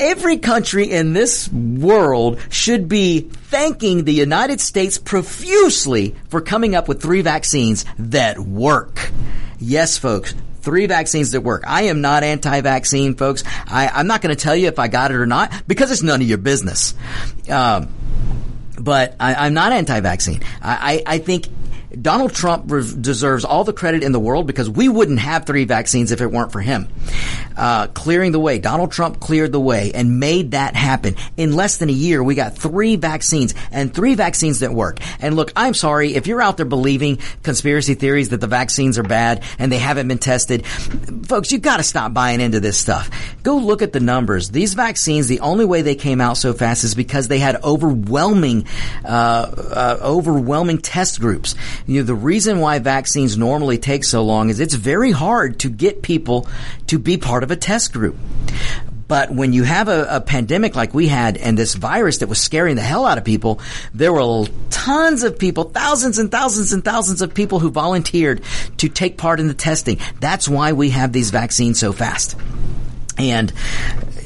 [0.00, 6.88] every country in this world should be thanking the United States profusely for coming up
[6.88, 9.12] with three vaccines that work.
[9.58, 11.64] Yes, folks, three vaccines that work.
[11.66, 13.44] I am not anti-vaccine, folks.
[13.66, 16.02] I, am not going to tell you if I got it or not because it's
[16.02, 16.94] none of your business.
[17.48, 17.92] Um,
[18.80, 20.42] but I, am not anti-vaccine.
[20.62, 21.46] I, I, I think
[21.90, 26.12] Donald Trump deserves all the credit in the world because we wouldn't have three vaccines
[26.12, 26.88] if it weren't for him.
[27.56, 28.58] Uh, clearing the way.
[28.58, 31.16] Donald Trump cleared the way and made that happen.
[31.36, 34.98] In less than a year, we got three vaccines and three vaccines that work.
[35.20, 39.02] And look, I'm sorry if you're out there believing conspiracy theories that the vaccines are
[39.02, 40.64] bad and they haven't been tested.
[40.66, 43.10] Folks, you've got to stop buying into this stuff.
[43.42, 44.50] Go look at the numbers.
[44.50, 48.66] These vaccines, the only way they came out so fast is because they had overwhelming,
[49.04, 51.56] uh, uh, overwhelming test groups
[51.90, 55.68] you know, the reason why vaccines normally take so long is it's very hard to
[55.68, 56.46] get people
[56.86, 58.16] to be part of a test group.
[59.08, 62.38] But when you have a, a, pandemic like we had and this virus that was
[62.38, 63.60] scaring the hell out of people,
[63.92, 68.40] there were tons of people, thousands and thousands and thousands of people who volunteered
[68.76, 69.98] to take part in the testing.
[70.20, 72.36] That's why we have these vaccines so fast.
[73.18, 73.52] And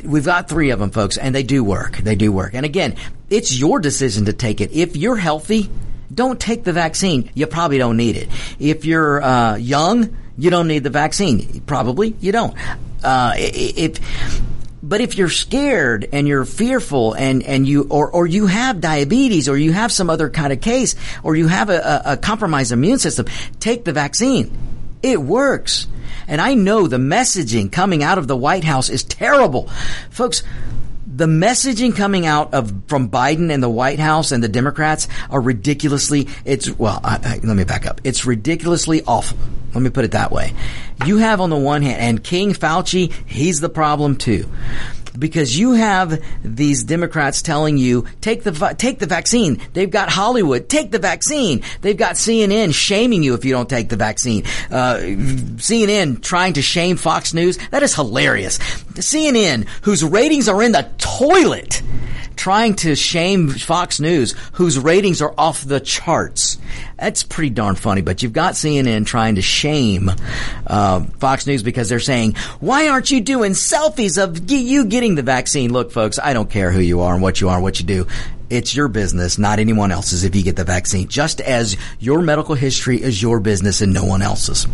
[0.04, 1.96] we've got three of them, folks, and they do work.
[1.96, 2.52] They do work.
[2.52, 2.96] And again,
[3.30, 4.72] it's your decision to take it.
[4.72, 5.70] If you're healthy,
[6.14, 7.30] don't take the vaccine.
[7.34, 8.28] You probably don't need it.
[8.58, 11.62] If you're uh, young, you don't need the vaccine.
[11.66, 12.56] Probably you don't.
[13.02, 13.98] Uh, if
[14.82, 19.48] but if you're scared and you're fearful and, and you or, or you have diabetes
[19.48, 22.98] or you have some other kind of case or you have a, a compromised immune
[22.98, 23.26] system,
[23.60, 24.56] take the vaccine.
[25.02, 25.86] It works.
[26.28, 29.68] And I know the messaging coming out of the White House is terrible.
[30.10, 30.42] Folks,
[31.16, 35.40] the messaging coming out of from Biden and the White House and the Democrats are
[35.40, 36.28] ridiculously.
[36.44, 38.00] It's well, I, I, let me back up.
[38.04, 39.38] It's ridiculously awful.
[39.74, 40.52] Let me put it that way.
[41.06, 44.48] You have on the one hand, and King Fauci, he's the problem too.
[45.18, 49.60] Because you have these Democrats telling you take the take the vaccine.
[49.72, 51.62] They've got Hollywood take the vaccine.
[51.80, 54.44] They've got CNN shaming you if you don't take the vaccine.
[54.70, 54.98] Uh,
[55.56, 57.58] CNN trying to shame Fox News.
[57.70, 58.58] That is hilarious.
[58.58, 61.82] CNN, whose ratings are in the toilet,
[62.36, 66.58] trying to shame Fox News, whose ratings are off the charts.
[66.98, 68.02] That's pretty darn funny.
[68.02, 70.10] But you've got CNN trying to shame
[70.66, 75.22] uh, Fox News because they're saying, "Why aren't you doing selfies of you getting the
[75.22, 77.80] vaccine?" Look, folks, I don't care who you are and what you are and what
[77.80, 78.06] you do.
[78.50, 81.08] It's your business, not anyone else's if you get the vaccine.
[81.08, 84.66] Just as your medical history is your business and no one else's.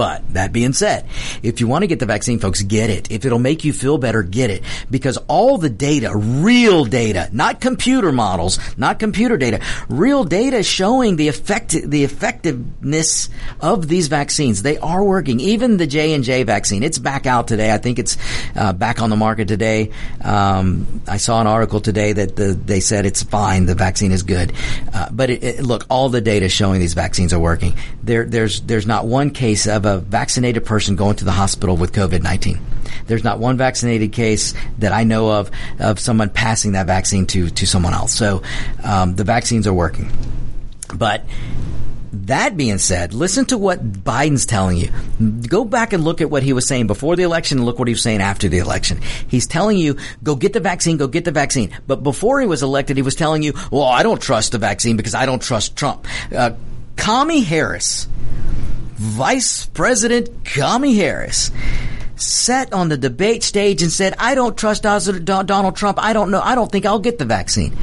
[0.00, 1.06] But that being said,
[1.42, 3.10] if you want to get the vaccine, folks, get it.
[3.10, 4.62] If it'll make you feel better, get it.
[4.90, 11.16] Because all the data, real data, not computer models, not computer data, real data showing
[11.16, 13.28] the effect, the effectiveness
[13.60, 14.62] of these vaccines.
[14.62, 15.38] They are working.
[15.38, 17.70] Even the J and J vaccine, it's back out today.
[17.70, 18.16] I think it's
[18.56, 19.90] uh, back on the market today.
[20.24, 23.66] Um, I saw an article today that the, they said it's fine.
[23.66, 24.54] The vaccine is good.
[24.94, 27.74] Uh, but it, it, look, all the data showing these vaccines are working.
[28.02, 31.92] There, there's, there's not one case of a vaccinated person going to the hospital with
[31.92, 32.58] COVID 19.
[33.06, 37.50] There's not one vaccinated case that I know of of someone passing that vaccine to,
[37.50, 38.14] to someone else.
[38.14, 38.42] So
[38.84, 40.10] um, the vaccines are working.
[40.94, 41.24] But
[42.12, 44.90] that being said, listen to what Biden's telling you.
[45.46, 47.86] Go back and look at what he was saying before the election and look what
[47.88, 49.00] he was saying after the election.
[49.28, 51.70] He's telling you, go get the vaccine, go get the vaccine.
[51.86, 54.96] But before he was elected, he was telling you, well, I don't trust the vaccine
[54.96, 56.06] because I don't trust Trump.
[56.34, 56.52] Uh,
[56.98, 58.08] Harris
[59.00, 61.50] Vice President Kami Harris
[62.16, 65.98] sat on the debate stage and said, I don't trust Donald Trump.
[65.98, 66.42] I don't know.
[66.42, 67.74] I don't think I'll get the vaccine.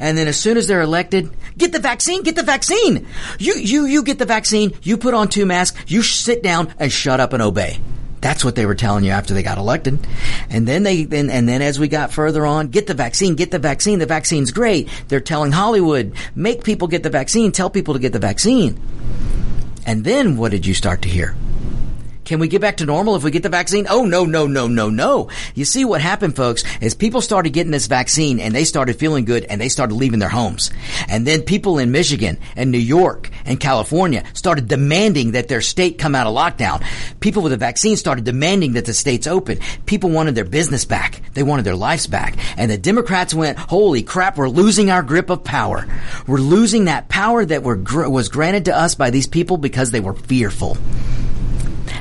[0.00, 3.06] And then as soon as they're elected, get the vaccine, get the vaccine.
[3.38, 4.72] You, you, you get the vaccine.
[4.82, 5.80] You put on two masks.
[5.86, 7.78] You sit down and shut up and obey.
[8.20, 10.04] That's what they were telling you after they got elected.
[10.50, 13.52] And then they, then, and then as we got further on, get the vaccine, get
[13.52, 14.00] the vaccine.
[14.00, 14.88] The vaccine's great.
[15.06, 18.80] They're telling Hollywood, make people get the vaccine, tell people to get the vaccine.
[19.86, 21.34] And then what did you start to hear?
[22.24, 23.86] Can we get back to normal if we get the vaccine?
[23.90, 25.28] Oh, no, no, no, no, no.
[25.54, 29.26] You see what happened, folks, is people started getting this vaccine and they started feeling
[29.26, 30.70] good and they started leaving their homes.
[31.08, 35.98] And then people in Michigan and New York and California started demanding that their state
[35.98, 36.82] come out of lockdown.
[37.20, 39.58] People with the vaccine started demanding that the states open.
[39.84, 41.20] People wanted their business back.
[41.34, 42.36] They wanted their lives back.
[42.56, 45.86] And the Democrats went, holy crap, we're losing our grip of power.
[46.26, 47.76] We're losing that power that were,
[48.08, 50.78] was granted to us by these people because they were fearful.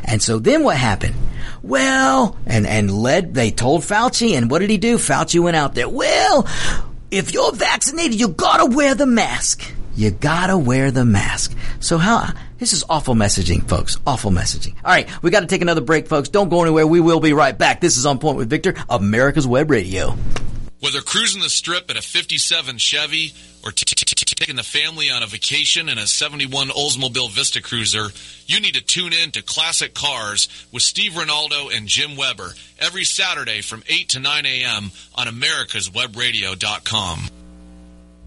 [0.04, 1.16] And so then what happened?
[1.62, 4.98] Well, and, and led, they told Fauci, and what did he do?
[4.98, 5.88] Fauci went out there.
[5.88, 6.48] Well,
[7.10, 9.64] if you're vaccinated, you gotta wear the mask.
[9.96, 11.56] You gotta wear the mask.
[11.80, 13.98] So how, this is awful messaging, folks.
[14.06, 14.76] Awful messaging.
[14.84, 15.08] All right.
[15.22, 16.30] We gotta take another break, folks.
[16.30, 16.88] Don't go anywhere.
[16.88, 17.80] We will be right back.
[17.82, 20.18] This is On Point with Victor, America's Web Radio.
[20.80, 23.34] Whether cruising the strip in a 57 Chevy
[23.64, 23.86] or t-
[24.44, 28.10] taking the family on a vacation in a 71 Oldsmobile Vista Cruiser,
[28.46, 33.06] you need to tune in to Classic Cars with Steve Ronaldo and Jim Weber every
[33.06, 34.92] Saturday from 8 to 9 a.m.
[35.16, 37.43] on americaswebradio.com.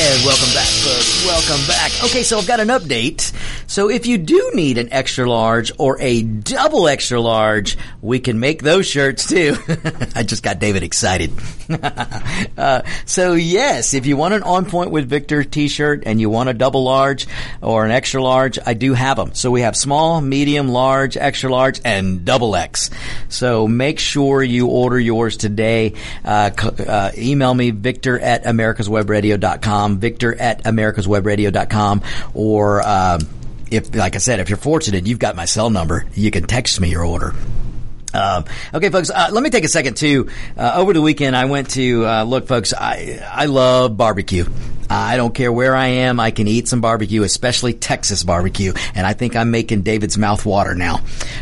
[0.00, 1.26] And welcome back, folks.
[1.26, 1.90] Welcome back.
[2.04, 3.32] Okay, so I've got an update.
[3.68, 8.40] So if you do need an extra large or a double extra large, we can
[8.40, 9.56] make those shirts too.
[10.14, 11.32] I just got David excited.
[12.56, 16.48] uh, so yes, if you want an on point with Victor t-shirt and you want
[16.48, 17.26] a double large
[17.60, 19.34] or an extra large, I do have them.
[19.34, 22.88] So we have small, medium, large, extra large, and double X.
[23.28, 25.92] So make sure you order yours today.
[26.24, 32.02] Uh, uh, email me, victor at americaswebradio.com victor at americaswebradio.com,
[32.32, 33.18] or, uh,
[33.70, 36.06] if, like I said, if you're fortunate, you've got my cell number.
[36.14, 37.34] You can text me your order.
[38.14, 39.10] Um, okay, folks.
[39.10, 40.28] Uh, let me take a second too.
[40.56, 42.72] Uh, over the weekend, I went to uh, look, folks.
[42.72, 44.46] I I love barbecue.
[44.90, 46.20] I don't care where I am.
[46.20, 48.72] I can eat some barbecue, especially Texas barbecue.
[48.94, 51.00] And I think I'm making David's mouth water now,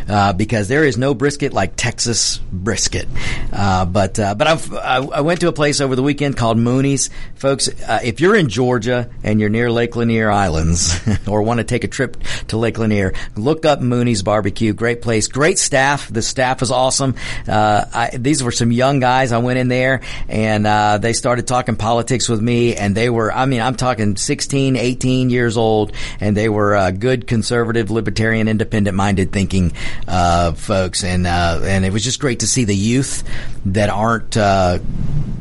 [0.08, 3.08] uh, because there is no brisket like Texas brisket.
[3.52, 6.58] Uh, but, uh, but I've, I, I went to a place over the weekend called
[6.58, 7.10] Moonie's.
[7.36, 11.64] Folks, uh, if you're in Georgia and you're near Lake Lanier Islands or want to
[11.64, 12.16] take a trip
[12.48, 14.72] to Lake Lanier, look up Moonie's barbecue.
[14.72, 15.28] Great place.
[15.28, 16.12] Great staff.
[16.12, 17.14] The staff is awesome.
[17.46, 19.32] Uh, I, these were some young guys.
[19.32, 23.30] I went in there and, uh, they started talking politics with me and they were,
[23.36, 28.48] I mean, I'm talking 16, 18 years old, and they were uh, good conservative, libertarian,
[28.48, 29.72] independent minded thinking
[30.08, 33.22] uh, folks, and uh, and it was just great to see the youth
[33.66, 34.78] that aren't uh,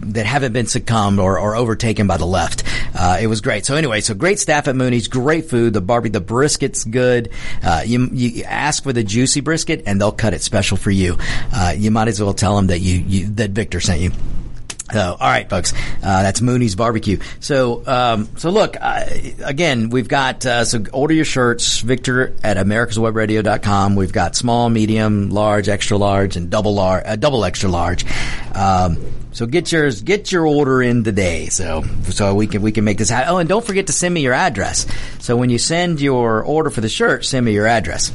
[0.02, 2.64] that haven't been succumbed or, or overtaken by the left.
[2.94, 3.66] Uh, it was great.
[3.66, 5.74] So anyway, so great staff at Moonie's, great food.
[5.74, 7.32] The Barbie, the brisket's good.
[7.86, 11.18] You you ask for the juicy brisket, and they'll cut it special for you.
[11.76, 14.12] you might as well tell them that you, you that Victor sent you.
[14.92, 17.18] So, all right, folks, uh, that's Moonie's Barbecue.
[17.40, 19.06] So, um, so look, uh,
[19.44, 23.96] again, we've got, uh, so order your shirts, Victor at americaswebradio.com.
[23.96, 28.06] We've got small, medium, large, extra large, and double large, uh, double extra large.
[28.54, 28.98] Um,
[29.32, 31.48] so get yours, get your order in today.
[31.48, 33.34] So, so we can, we can make this happen.
[33.34, 34.86] Oh, and don't forget to send me your address.
[35.18, 38.12] So when you send your order for the shirt, send me your address.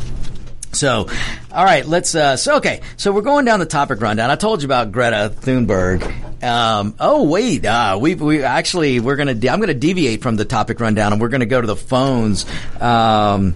[0.72, 1.08] So,
[1.52, 2.14] all right, let's.
[2.14, 4.30] Uh, so, okay, so we're going down the topic rundown.
[4.30, 6.02] I told you about Greta Thunberg.
[6.42, 9.34] Um, oh wait, uh, we we actually we're gonna.
[9.34, 12.46] De- I'm gonna deviate from the topic rundown, and we're gonna go to the phones.
[12.80, 13.54] Um,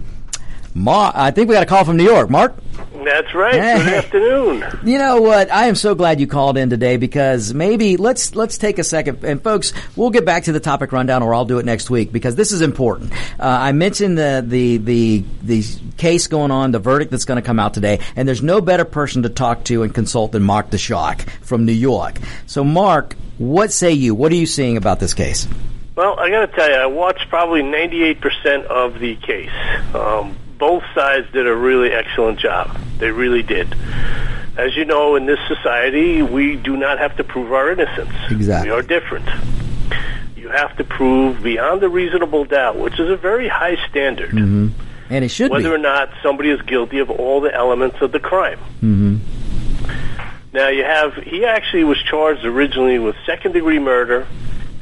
[0.75, 2.29] Ma- I think we got a call from New York.
[2.31, 2.55] Mark.
[3.05, 3.53] That's right.
[3.53, 4.65] Good afternoon.
[4.85, 5.51] You know what?
[5.51, 9.25] I am so glad you called in today because maybe let's let's take a second
[9.25, 12.13] and folks, we'll get back to the topic rundown or I'll do it next week
[12.13, 13.13] because this is important.
[13.39, 15.65] Uh, I mentioned the the the the
[15.97, 18.85] case going on, the verdict that's going to come out today, and there's no better
[18.85, 22.19] person to talk to and consult than Mark DeShock from New York.
[22.47, 24.15] So, Mark, what say you?
[24.15, 25.47] What are you seeing about this case?
[25.97, 29.51] Well, I got to tell you, I watched probably 98% of the case.
[29.95, 32.75] Um, both sides did a really excellent job.
[32.97, 33.77] They really did.
[34.57, 38.15] As you know, in this society, we do not have to prove our innocence.
[38.31, 38.71] Exactly.
[38.71, 39.29] We are different.
[40.35, 44.31] You have to prove beyond a reasonable doubt, which is a very high standard.
[44.31, 44.69] Mm-hmm.
[45.11, 45.75] And it should be whether be.
[45.75, 48.59] or not somebody is guilty of all the elements of the crime.
[48.81, 49.17] Mm-hmm.
[50.55, 54.27] Now you have he actually was charged originally with second degree murder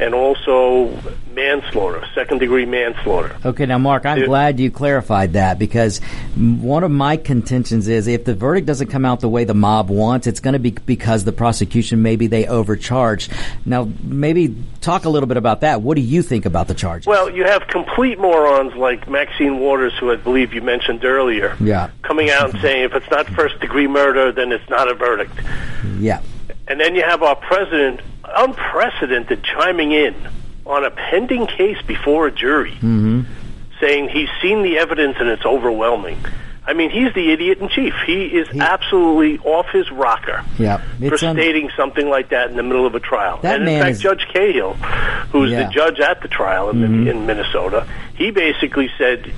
[0.03, 0.91] and also
[1.33, 3.37] manslaughter, second degree manslaughter.
[3.45, 6.01] Okay, now Mark, I'm it, glad you clarified that because
[6.37, 9.91] one of my contentions is if the verdict doesn't come out the way the mob
[9.91, 13.33] wants, it's going to be because the prosecution maybe they overcharged.
[13.65, 15.83] Now, maybe talk a little bit about that.
[15.83, 17.07] What do you think about the charges?
[17.07, 21.91] Well, you have complete morons like Maxine Waters, who I believe you mentioned earlier, yeah.
[22.03, 25.39] coming out and saying if it's not first degree murder, then it's not a verdict.
[25.99, 26.23] Yeah.
[26.67, 28.01] And then you have our president
[28.35, 30.15] unprecedented chiming in
[30.65, 33.23] on a pending case before a jury, mm-hmm.
[33.81, 36.25] saying he's seen the evidence and it's overwhelming.
[36.65, 37.93] I mean, he's the idiot in chief.
[38.07, 42.57] He is he, absolutely off his rocker yeah, for stating un- something like that in
[42.57, 43.41] the middle of a trial.
[43.43, 44.75] That and in fact, is, Judge Cahill,
[45.33, 45.65] who's yeah.
[45.65, 47.09] the judge at the trial in, mm-hmm.
[47.09, 49.33] in Minnesota, he basically said,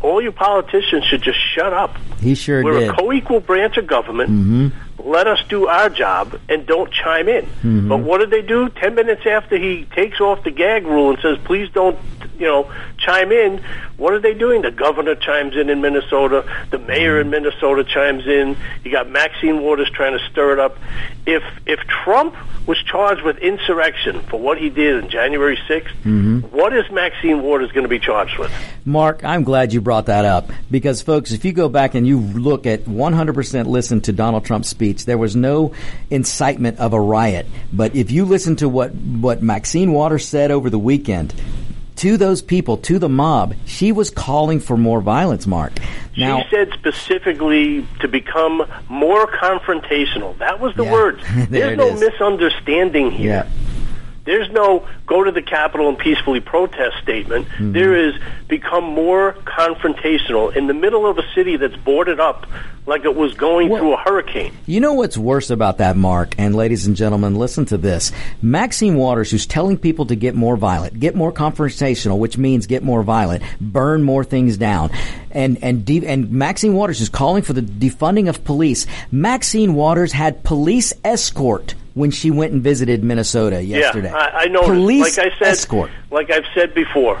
[0.00, 1.96] all you politicians should just shut up.
[2.20, 2.90] He sure We're did.
[2.90, 4.30] a co-equal branch of government.
[4.30, 5.08] Mm-hmm.
[5.08, 7.44] Let us do our job and don't chime in.
[7.44, 7.88] Mm-hmm.
[7.88, 8.68] But what did they do?
[8.70, 11.98] Ten minutes after he takes off the gag rule and says, "Please don't,
[12.38, 13.62] you know, chime in."
[13.98, 14.62] What are they doing?
[14.62, 16.44] The governor chimes in in Minnesota.
[16.70, 18.56] The mayor in Minnesota chimes in.
[18.82, 20.78] You got Maxine Waters trying to stir it up.
[21.26, 22.34] If if Trump
[22.66, 26.38] was charged with insurrection for what he did on January 6th, mm-hmm.
[26.40, 28.50] what is Maxine Waters going to be charged with?
[28.86, 32.20] Mark, I'm glad you brought that up because, folks, if you go back and you
[32.20, 35.72] look at 100% listen to Donald Trump's speech, there was no
[36.10, 37.46] incitement of a riot.
[37.72, 41.32] But if you listen to what, what Maxine Waters said over the weekend,
[41.96, 45.72] to those people, to the mob, she was calling for more violence, Mark.
[46.16, 50.36] Now, she said specifically to become more confrontational.
[50.38, 50.92] That was the Yeah.
[50.92, 51.20] word.
[51.50, 52.00] There's no is.
[52.00, 53.46] misunderstanding here.
[53.48, 53.63] yeah.
[54.24, 57.46] There's no go to the Capitol and peacefully protest statement.
[57.48, 57.72] Mm-hmm.
[57.72, 58.14] There is
[58.48, 62.46] become more confrontational in the middle of a city that's boarded up
[62.86, 64.52] like it was going What- through a hurricane.
[64.66, 66.34] You know what's worse about that, Mark?
[66.38, 68.12] And ladies and gentlemen, listen to this.
[68.42, 72.82] Maxine Waters, who's telling people to get more violent, get more confrontational, which means get
[72.82, 74.90] more violent, burn more things down.
[75.30, 78.86] And, and, de- and Maxine Waters is calling for the defunding of police.
[79.10, 84.10] Maxine Waters had police escort when she went and visited Minnesota yesterday.
[84.10, 84.62] Yeah, I, I know.
[84.62, 85.90] Police like I said, escort.
[86.10, 87.20] like I've said before,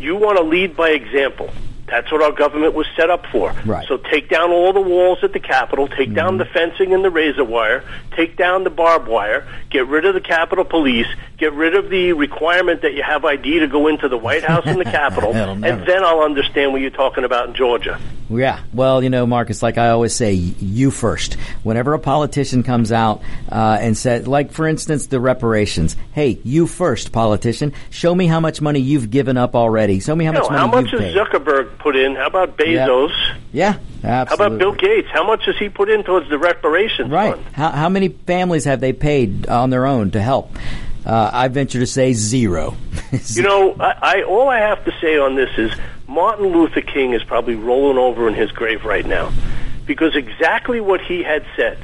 [0.00, 1.50] you want to lead by example.
[1.88, 3.52] That's what our government was set up for.
[3.64, 3.86] Right.
[3.88, 7.10] So take down all the walls at the Capitol, take down the fencing and the
[7.10, 7.84] razor wire,
[8.16, 11.06] take down the barbed wire, get rid of the Capitol Police,
[11.38, 14.64] get rid of the requirement that you have ID to go into the White House
[14.66, 17.98] and the Capitol, and then I'll understand what you're talking about in Georgia.
[18.30, 18.60] Yeah.
[18.74, 21.34] Well, you know, Marcus, like I always say, you first.
[21.62, 25.96] Whenever a politician comes out uh, and says, like, for instance, the reparations.
[26.12, 27.72] Hey, you first, politician.
[27.88, 30.00] Show me how much money you've given up already.
[30.00, 31.40] Show me how You much know, money how much you've has paid.
[31.42, 32.14] Zuckerberg put in?
[32.16, 33.12] How about Bezos?
[33.52, 34.28] yeah, How absolutely.
[34.28, 35.08] How about Bill Gates?
[35.12, 37.34] How much has he put in towards the reparations Right.
[37.34, 37.46] fund?
[37.54, 40.50] How, how many families have they paid on their own to help?
[41.06, 42.76] Uh, I venture to say zero.
[43.34, 45.72] You know, I, I all I have to say on this is
[46.06, 49.32] Martin Luther King is probably rolling over in his grave right now,
[49.86, 51.78] because exactly what he had said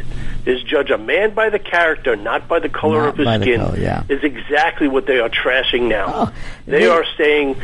[0.46, 3.60] is judge a man by the character, not by the color Not of his skin.
[3.60, 4.02] color, yeah.
[4.08, 6.12] Is exactly what they are trashing now.
[6.14, 6.32] Oh,
[6.66, 7.56] they they- are saying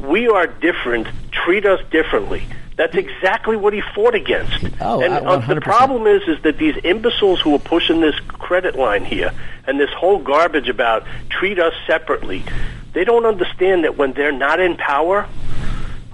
[0.00, 1.06] we are different.
[1.32, 2.42] Treat us differently.
[2.76, 4.66] That's exactly what he fought against.
[4.82, 8.76] Oh, and uh, the problem is, is that these imbeciles who are pushing this credit
[8.76, 9.32] line here
[9.66, 12.44] and this whole garbage about treat us separately,
[12.92, 15.26] they don't understand that when they're not in power,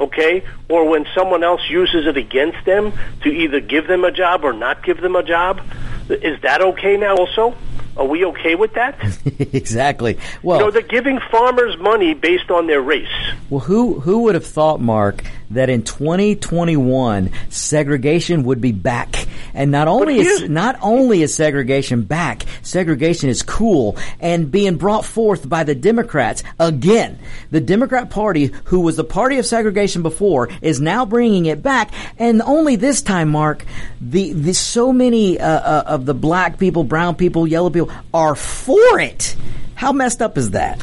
[0.01, 4.45] okay, or when someone else uses it against them to either give them a job
[4.45, 5.61] or not give them a job,
[6.09, 7.55] is that okay now also?
[7.97, 8.99] Are we okay with that?
[9.53, 10.19] exactly.
[10.43, 13.07] Well, you know, they're giving farmers money based on their race.
[13.51, 15.23] Well, who who would have thought, Mark,
[15.55, 19.27] that in 2021 segregation would be back?
[19.55, 25.05] And not only is not only is segregation back, segregation is cool and being brought
[25.05, 27.19] forth by the Democrats again.
[27.51, 31.91] The Democrat Party, who was the party of segregation before, is now bringing it back.
[32.19, 33.65] And only this time, Mark,
[34.01, 38.35] the, the so many uh, uh, of the black people, brown people, yellow people are
[38.35, 39.37] for it.
[39.75, 40.83] How messed up is that?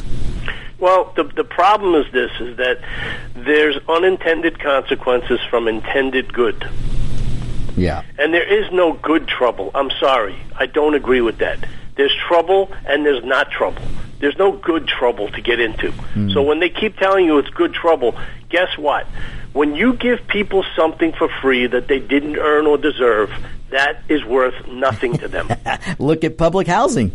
[0.80, 2.78] Well, the the problem is this: is that
[3.34, 6.68] there's unintended consequences from intended good,
[7.76, 8.02] Yeah.
[8.18, 9.70] and there is no good trouble.
[9.74, 11.58] I'm sorry, I don't agree with that.
[11.96, 13.82] There's trouble and there's not trouble.
[14.20, 15.92] There's no good trouble to get into.
[15.92, 16.30] Hmm.
[16.30, 18.18] So when they keep telling you it's good trouble,
[18.48, 19.06] guess what?
[19.52, 23.30] When you give people something for free that they didn't earn or deserve,
[23.70, 25.48] that is worth nothing to them.
[25.98, 27.12] Look at public housing.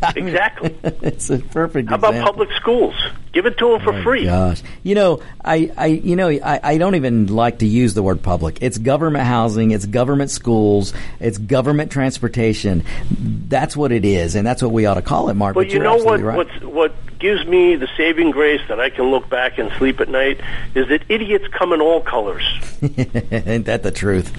[0.16, 0.76] exactly.
[1.02, 2.32] it's a perfect How about example.
[2.32, 2.94] public schools?
[3.32, 4.24] Give it to them for My free.
[4.24, 8.02] Gosh, you know, I, I, you know, I, I don't even like to use the
[8.02, 8.58] word public.
[8.62, 12.84] It's government housing, it's government schools, it's government transportation.
[13.10, 15.54] That's what it is, and that's what we ought to call it, Mark.
[15.54, 16.20] But But, you know what?
[16.20, 16.36] right.
[16.36, 20.08] What's, what gives me the saving grace that I can look back and sleep at
[20.08, 20.40] night
[20.74, 22.44] is that idiots come in all colors.
[22.82, 24.32] Ain't that the truth?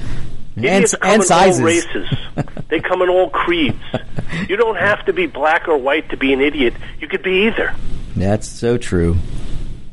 [0.66, 1.60] And, Idiots come and in sizes.
[1.60, 2.10] all races.
[2.70, 3.82] they come in all creeds.
[4.48, 6.74] You don't have to be black or white to be an idiot.
[7.00, 7.76] You could be either.
[8.16, 9.18] That's so true.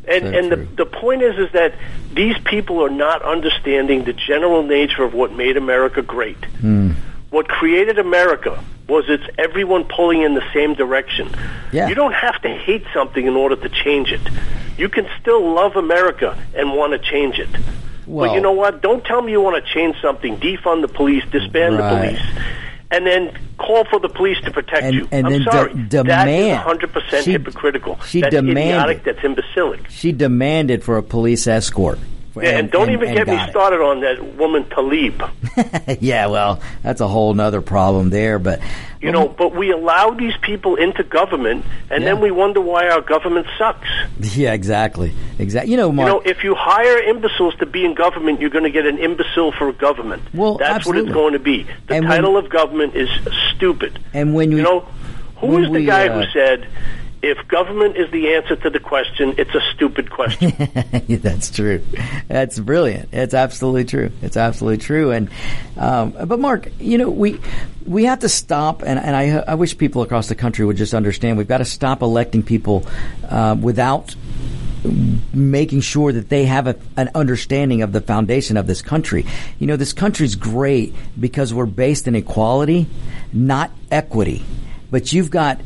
[0.09, 0.69] And So and the true.
[0.77, 1.75] the point is is that
[2.15, 6.43] these people are not understanding the general nature of what made America great.
[6.61, 6.93] Hmm.
[7.31, 11.29] What created America was it's everyone pulling in the same direction.
[11.73, 11.89] Yeah.
[11.89, 14.21] You don't have to hate something in order to change it.
[14.79, 17.49] You can still love America and want to change it.
[18.07, 18.83] Well- but you know what?
[18.83, 20.37] Don't tell me you want to change something.
[20.39, 21.91] Defund the police, disband Right.
[21.91, 22.23] the police,
[22.91, 25.09] and then call for the police to protect And- you.
[25.11, 25.73] and I'm then sorry.
[25.73, 27.99] that demand- is 100% She- hypocritical.
[28.07, 29.05] she that's demanded- idiotic.
[29.05, 29.81] That's imbecilic.
[29.89, 31.99] She demanded for a police escort.
[32.43, 33.51] Yeah, and, don't even and get me it.
[33.51, 35.99] started on that woman Tlaib.
[36.01, 38.39] yeah, well, that's a whole nother problem there.
[38.39, 38.61] But
[39.01, 43.01] You know, but we allow these people into government, and then we wonder why our
[43.01, 43.89] government sucks.
[44.37, 45.71] yeah, exactly, exactly.
[45.71, 48.71] You know, You know, if you hire imbeciles to be in government, you're going to
[48.71, 50.23] get an imbecile for government.
[50.35, 51.63] Well, that's what it's going to be.
[51.87, 53.09] The And when- title of government is
[53.55, 53.99] stupid.
[54.13, 54.81] and when you, You know,
[55.37, 56.67] who is the guy uh, who said,
[57.31, 60.53] "If government is the answer to the question, it's a stupid question"?
[61.09, 61.83] That's true.
[62.29, 63.09] That's brilliant.
[63.13, 64.11] It's absolutely true.
[64.23, 65.11] It's absolutely true.
[65.13, 65.29] And
[65.77, 67.41] um, but Mark, you know we
[67.85, 70.95] we have to stop, and, and I I wish people across the country would just
[70.95, 71.39] understand.
[71.39, 72.87] We've got to stop electing people
[73.29, 74.15] uh, without
[75.35, 79.27] making sure that they have a, an understanding of the foundation of this country.
[79.59, 82.87] You know, this country's great because we're based in equality,
[83.33, 84.45] not equity.
[84.91, 85.61] But you've got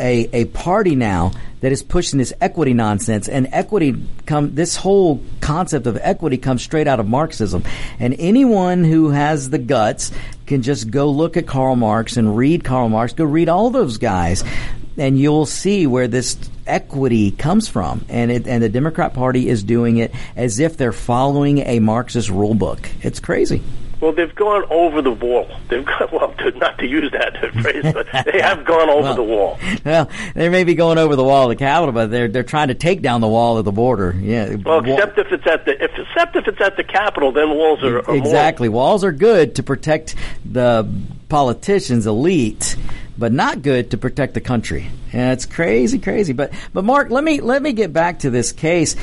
[0.00, 3.94] a, a party now that is pushing this equity nonsense and equity
[4.26, 7.62] come this whole concept of equity comes straight out of Marxism.
[7.98, 10.10] And anyone who has the guts
[10.46, 13.12] can just go look at Karl Marx and read Karl Marx.
[13.12, 14.42] Go read all those guys
[14.98, 16.36] and you'll see where this
[16.66, 18.04] equity comes from.
[18.08, 22.28] And it, and the Democrat party is doing it as if they're following a Marxist
[22.28, 23.62] rule book it's crazy
[24.02, 25.48] Well, they've gone over the wall.
[25.68, 29.14] They've got well, to, not to use that phrase, but they have gone over Well,
[29.14, 29.58] the wall.
[29.84, 32.66] Well, they may be going over the wall of the Capitol, but they're they're trying
[32.68, 34.12] to take down the wall of the border.
[34.18, 34.56] Yeah.
[34.56, 37.80] Well, except if it's at the if except if it's at the Capitol, then walls
[37.84, 38.68] are, are more- exactly.
[38.68, 40.84] Walls are good to protect the
[41.28, 42.74] politicians, elite,
[43.22, 44.90] but not good to protect the country.
[45.12, 46.32] And it's crazy, crazy.
[46.32, 48.94] But but Mark, let me let me get back to this case.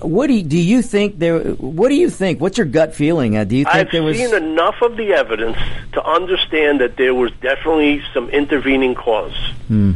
[0.00, 1.38] What do you, do you think there?
[1.40, 2.42] What do you think?
[2.42, 3.38] What's your gut feeling?
[3.38, 4.18] Uh, do you think I've there was?
[4.18, 5.56] seen enough of the evidence
[5.94, 9.34] to understand that there was definitely some intervening cause.
[9.68, 9.92] Hmm.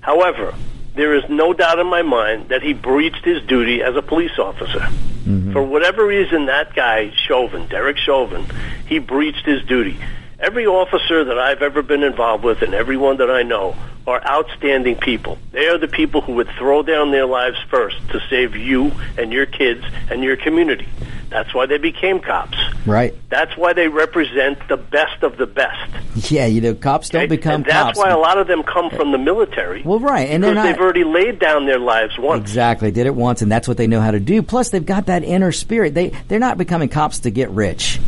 [0.00, 0.54] However,
[0.94, 4.38] there is no doubt in my mind that he breached his duty as a police
[4.38, 4.80] officer.
[4.80, 5.52] Mm-hmm.
[5.52, 8.46] For whatever reason, that guy, Chauvin, Derek Chauvin,
[8.86, 9.98] he breached his duty.
[10.42, 13.76] Every officer that I've ever been involved with and everyone that I know
[14.08, 15.38] are outstanding people.
[15.52, 19.32] They are the people who would throw down their lives first to save you and
[19.32, 20.88] your kids and your community.
[21.28, 22.58] That's why they became cops.
[22.84, 23.14] Right.
[23.30, 25.92] That's why they represent the best of the best.
[26.30, 27.36] Yeah, you know, cops don't okay?
[27.36, 27.98] become and that's cops.
[27.98, 29.82] why a lot of them come from the military.
[29.82, 32.40] Well, right, and because not they've already laid down their lives once.
[32.40, 34.42] Exactly, did it once, and that's what they know how to do.
[34.42, 35.94] Plus, they've got that inner spirit.
[35.94, 38.00] They they're not becoming cops to get rich.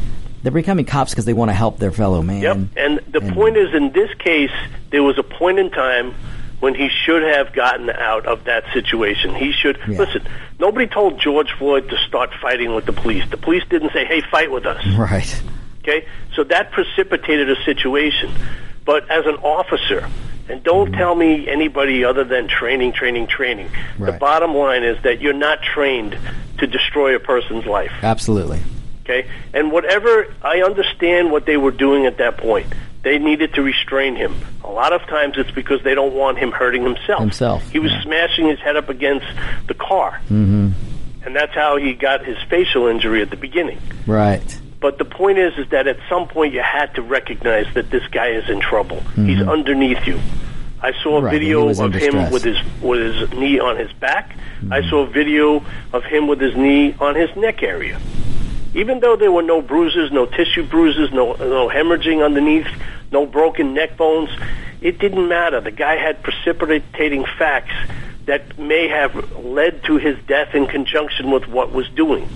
[0.45, 2.43] They're becoming cops because they want to help their fellow man.
[2.43, 2.57] Yep.
[2.77, 4.51] And the point is, in this case,
[4.91, 6.15] there was a point in time
[6.61, 9.35] when he should have gotten out of that situation.
[9.35, 10.23] He should listen.
[10.59, 13.25] Nobody told George Floyd to start fighting with the police.
[13.31, 15.43] The police didn't say, "Hey, fight with us." Right.
[15.79, 18.31] Okay, so that precipitated a situation.
[18.85, 20.07] But as an officer,
[20.51, 20.99] and don't mm-hmm.
[20.99, 23.71] tell me anybody other than training, training, training.
[23.99, 26.19] The bottom line is that you're not trained
[26.59, 27.93] to destroy a person's life.
[28.03, 28.61] Absolutely.
[29.05, 32.67] Okay, and whatever I understand what they were doing at that point,
[33.03, 34.35] they needed to restrain him.
[34.65, 37.21] A lot of times it's because they don't want him hurting himself.
[37.21, 39.27] Himself, He was smashing his head up against
[39.69, 40.71] the car, Mm-hmm.
[41.27, 43.79] and that's how he got his facial injury at the beginning.
[44.07, 44.59] Right.
[44.81, 48.07] But the point is, is that at some point you had to recognize that this
[48.09, 49.01] guy is in trouble.
[49.17, 49.51] He's Mhm.
[49.53, 50.19] underneath you.
[50.83, 52.33] I saw a Right, video he was in of him distress.
[52.33, 54.35] with his with his knee on his back.
[54.63, 54.73] Mm-hmm.
[54.73, 57.99] I saw a video of him with his knee on his neck area.
[58.75, 62.67] Even though there were no bruises, no tissue bruises, no no hemorrhaging underneath,
[63.13, 64.31] no broken neck bones,
[64.81, 65.61] it didn't matter.
[65.61, 67.75] The guy had precipitating facts
[68.27, 72.29] that may have led to his death in conjunction with what was doing,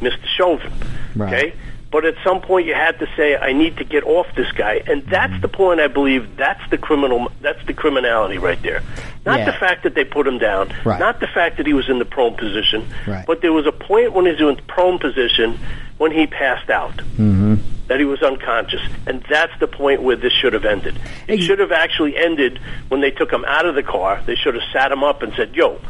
[0.00, 0.24] Mr.
[0.36, 0.72] Chauvin.
[1.16, 1.34] Right.
[1.34, 1.56] Okay?
[1.90, 4.82] But at some point you had to say, I need to get off this guy.
[4.86, 5.40] And that's Mm-hmm.
[5.42, 8.82] the point I believe that's the criminal that's the criminality right there.
[9.26, 9.44] Not Yeah.
[9.46, 11.00] the fact that they put him down, Right.
[11.00, 13.26] not the fact that he was in the prone position, Right.
[13.26, 15.58] but there was a point when he was in prone position
[15.98, 17.56] when he passed out Mm-hmm.
[17.88, 18.80] that he was unconscious.
[19.06, 20.96] And that's the point where this should have ended.
[21.26, 24.20] It should have actually ended when they took him out of the car.
[24.26, 25.80] They should have sat him up and said, Yo,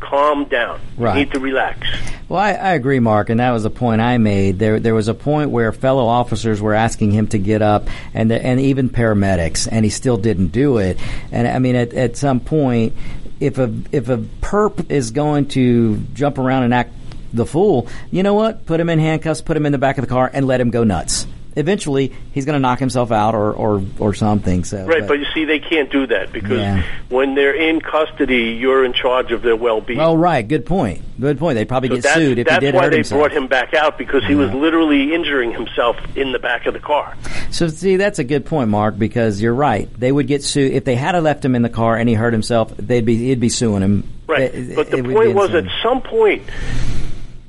[0.00, 0.80] calm down.
[0.96, 1.18] Right.
[1.18, 1.86] You need to relax.
[2.28, 4.58] Well, I, I agree, Mark, and that was a point I made.
[4.58, 8.30] There, there was a point where fellow officers were asking him to get up, and
[8.30, 10.98] and even paramedics, and he still didn't do it.
[11.32, 12.94] And I mean, at, at some point,
[13.40, 16.94] if a if a perp is going to jump around and act
[17.32, 18.66] the fool, you know what?
[18.66, 20.70] Put him in handcuffs, put him in the back of the car, and let him
[20.70, 21.26] go nuts.
[21.56, 24.64] Eventually, he's going to knock himself out or or, or something.
[24.64, 26.82] So, Right, but you see, they can't do that because Yeah.
[27.08, 29.98] when they're in custody, you're in charge of their well-being.
[29.98, 31.56] well, right, good point, good point.
[31.56, 32.92] They'd probably so get sued if he did hurt himself.
[32.92, 36.38] That's why they brought him back out because he was literally injuring himself in the
[36.38, 37.16] back of the car.
[37.50, 39.88] So see, that's a good point, Mark, because you're right.
[39.98, 42.32] They would get sued if they had left him in the car and he hurt
[42.32, 42.72] himself.
[42.76, 44.04] They'd be he'd be suing him.
[44.28, 46.42] Right, It- but the point was, at some point,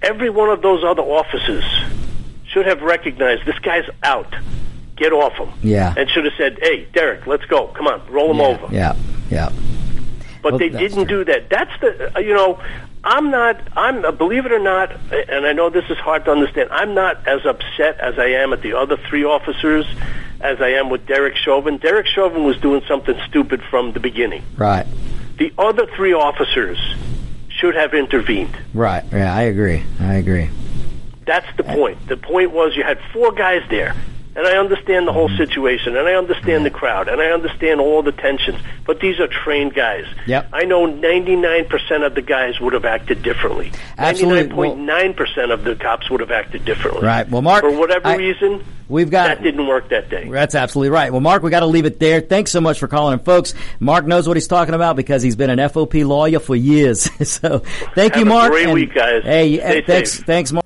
[0.01, 1.63] every one of those other officers
[2.51, 4.33] should have recognized this guy's out.
[4.95, 5.49] Get off him.
[5.63, 5.93] Yeah.
[5.97, 7.67] And should have said, "Hey, Derek, let's go.
[7.67, 8.95] Come on, roll him yeah, over." Yeah,
[9.29, 9.51] yeah.
[10.41, 11.49] but Well, they didn't do that.
[11.49, 12.59] That's the uh, you know,
[13.03, 13.59] I'm not.
[13.75, 16.69] I'm uh, believe it or not, and I know this is hard to understand.
[16.71, 19.85] I'm not as upset as I am at the other three officers
[20.39, 21.77] as I am with Derek Chauvin.
[21.77, 24.43] Derek Chauvin was doing something stupid from the beginning.
[24.57, 24.85] Right,
[25.37, 26.79] The other three officers
[27.49, 28.55] should have intervened.
[28.73, 29.03] right.
[29.11, 29.83] Yeah, I agree.
[29.99, 30.49] I agree.
[31.26, 32.07] That's the point.
[32.07, 33.95] The point was you had four guys there.
[34.34, 35.43] And I understand the whole Mm-hmm.
[35.43, 38.57] situation, and I understand the crowd, and I understand all the tensions.
[38.86, 40.05] But these are trained guys.
[40.26, 40.47] Yep.
[40.53, 43.74] I know 99% of the guys would have acted differently.
[43.97, 44.53] Absolutely.
[44.55, 47.05] Well- 99.9% of the cops would have acted differently.
[47.05, 47.30] Right.
[47.30, 50.30] Well, Mark, For whatever I- reason, We've got that didn't work that day.
[50.30, 51.11] That's absolutely right.
[51.11, 52.22] Well, Mark, we got to leave it there.
[52.22, 53.53] Thanks so much for calling, and folks.
[53.82, 57.09] Mark knows what he's talking about because he's been an FOP lawyer for years.
[57.30, 57.59] so,
[57.95, 58.51] thank Have you, a Mark.
[58.53, 59.24] great and- week, guys.
[59.24, 60.26] Hey, Stay thanks, safe.
[60.26, 60.65] thanks, Mark.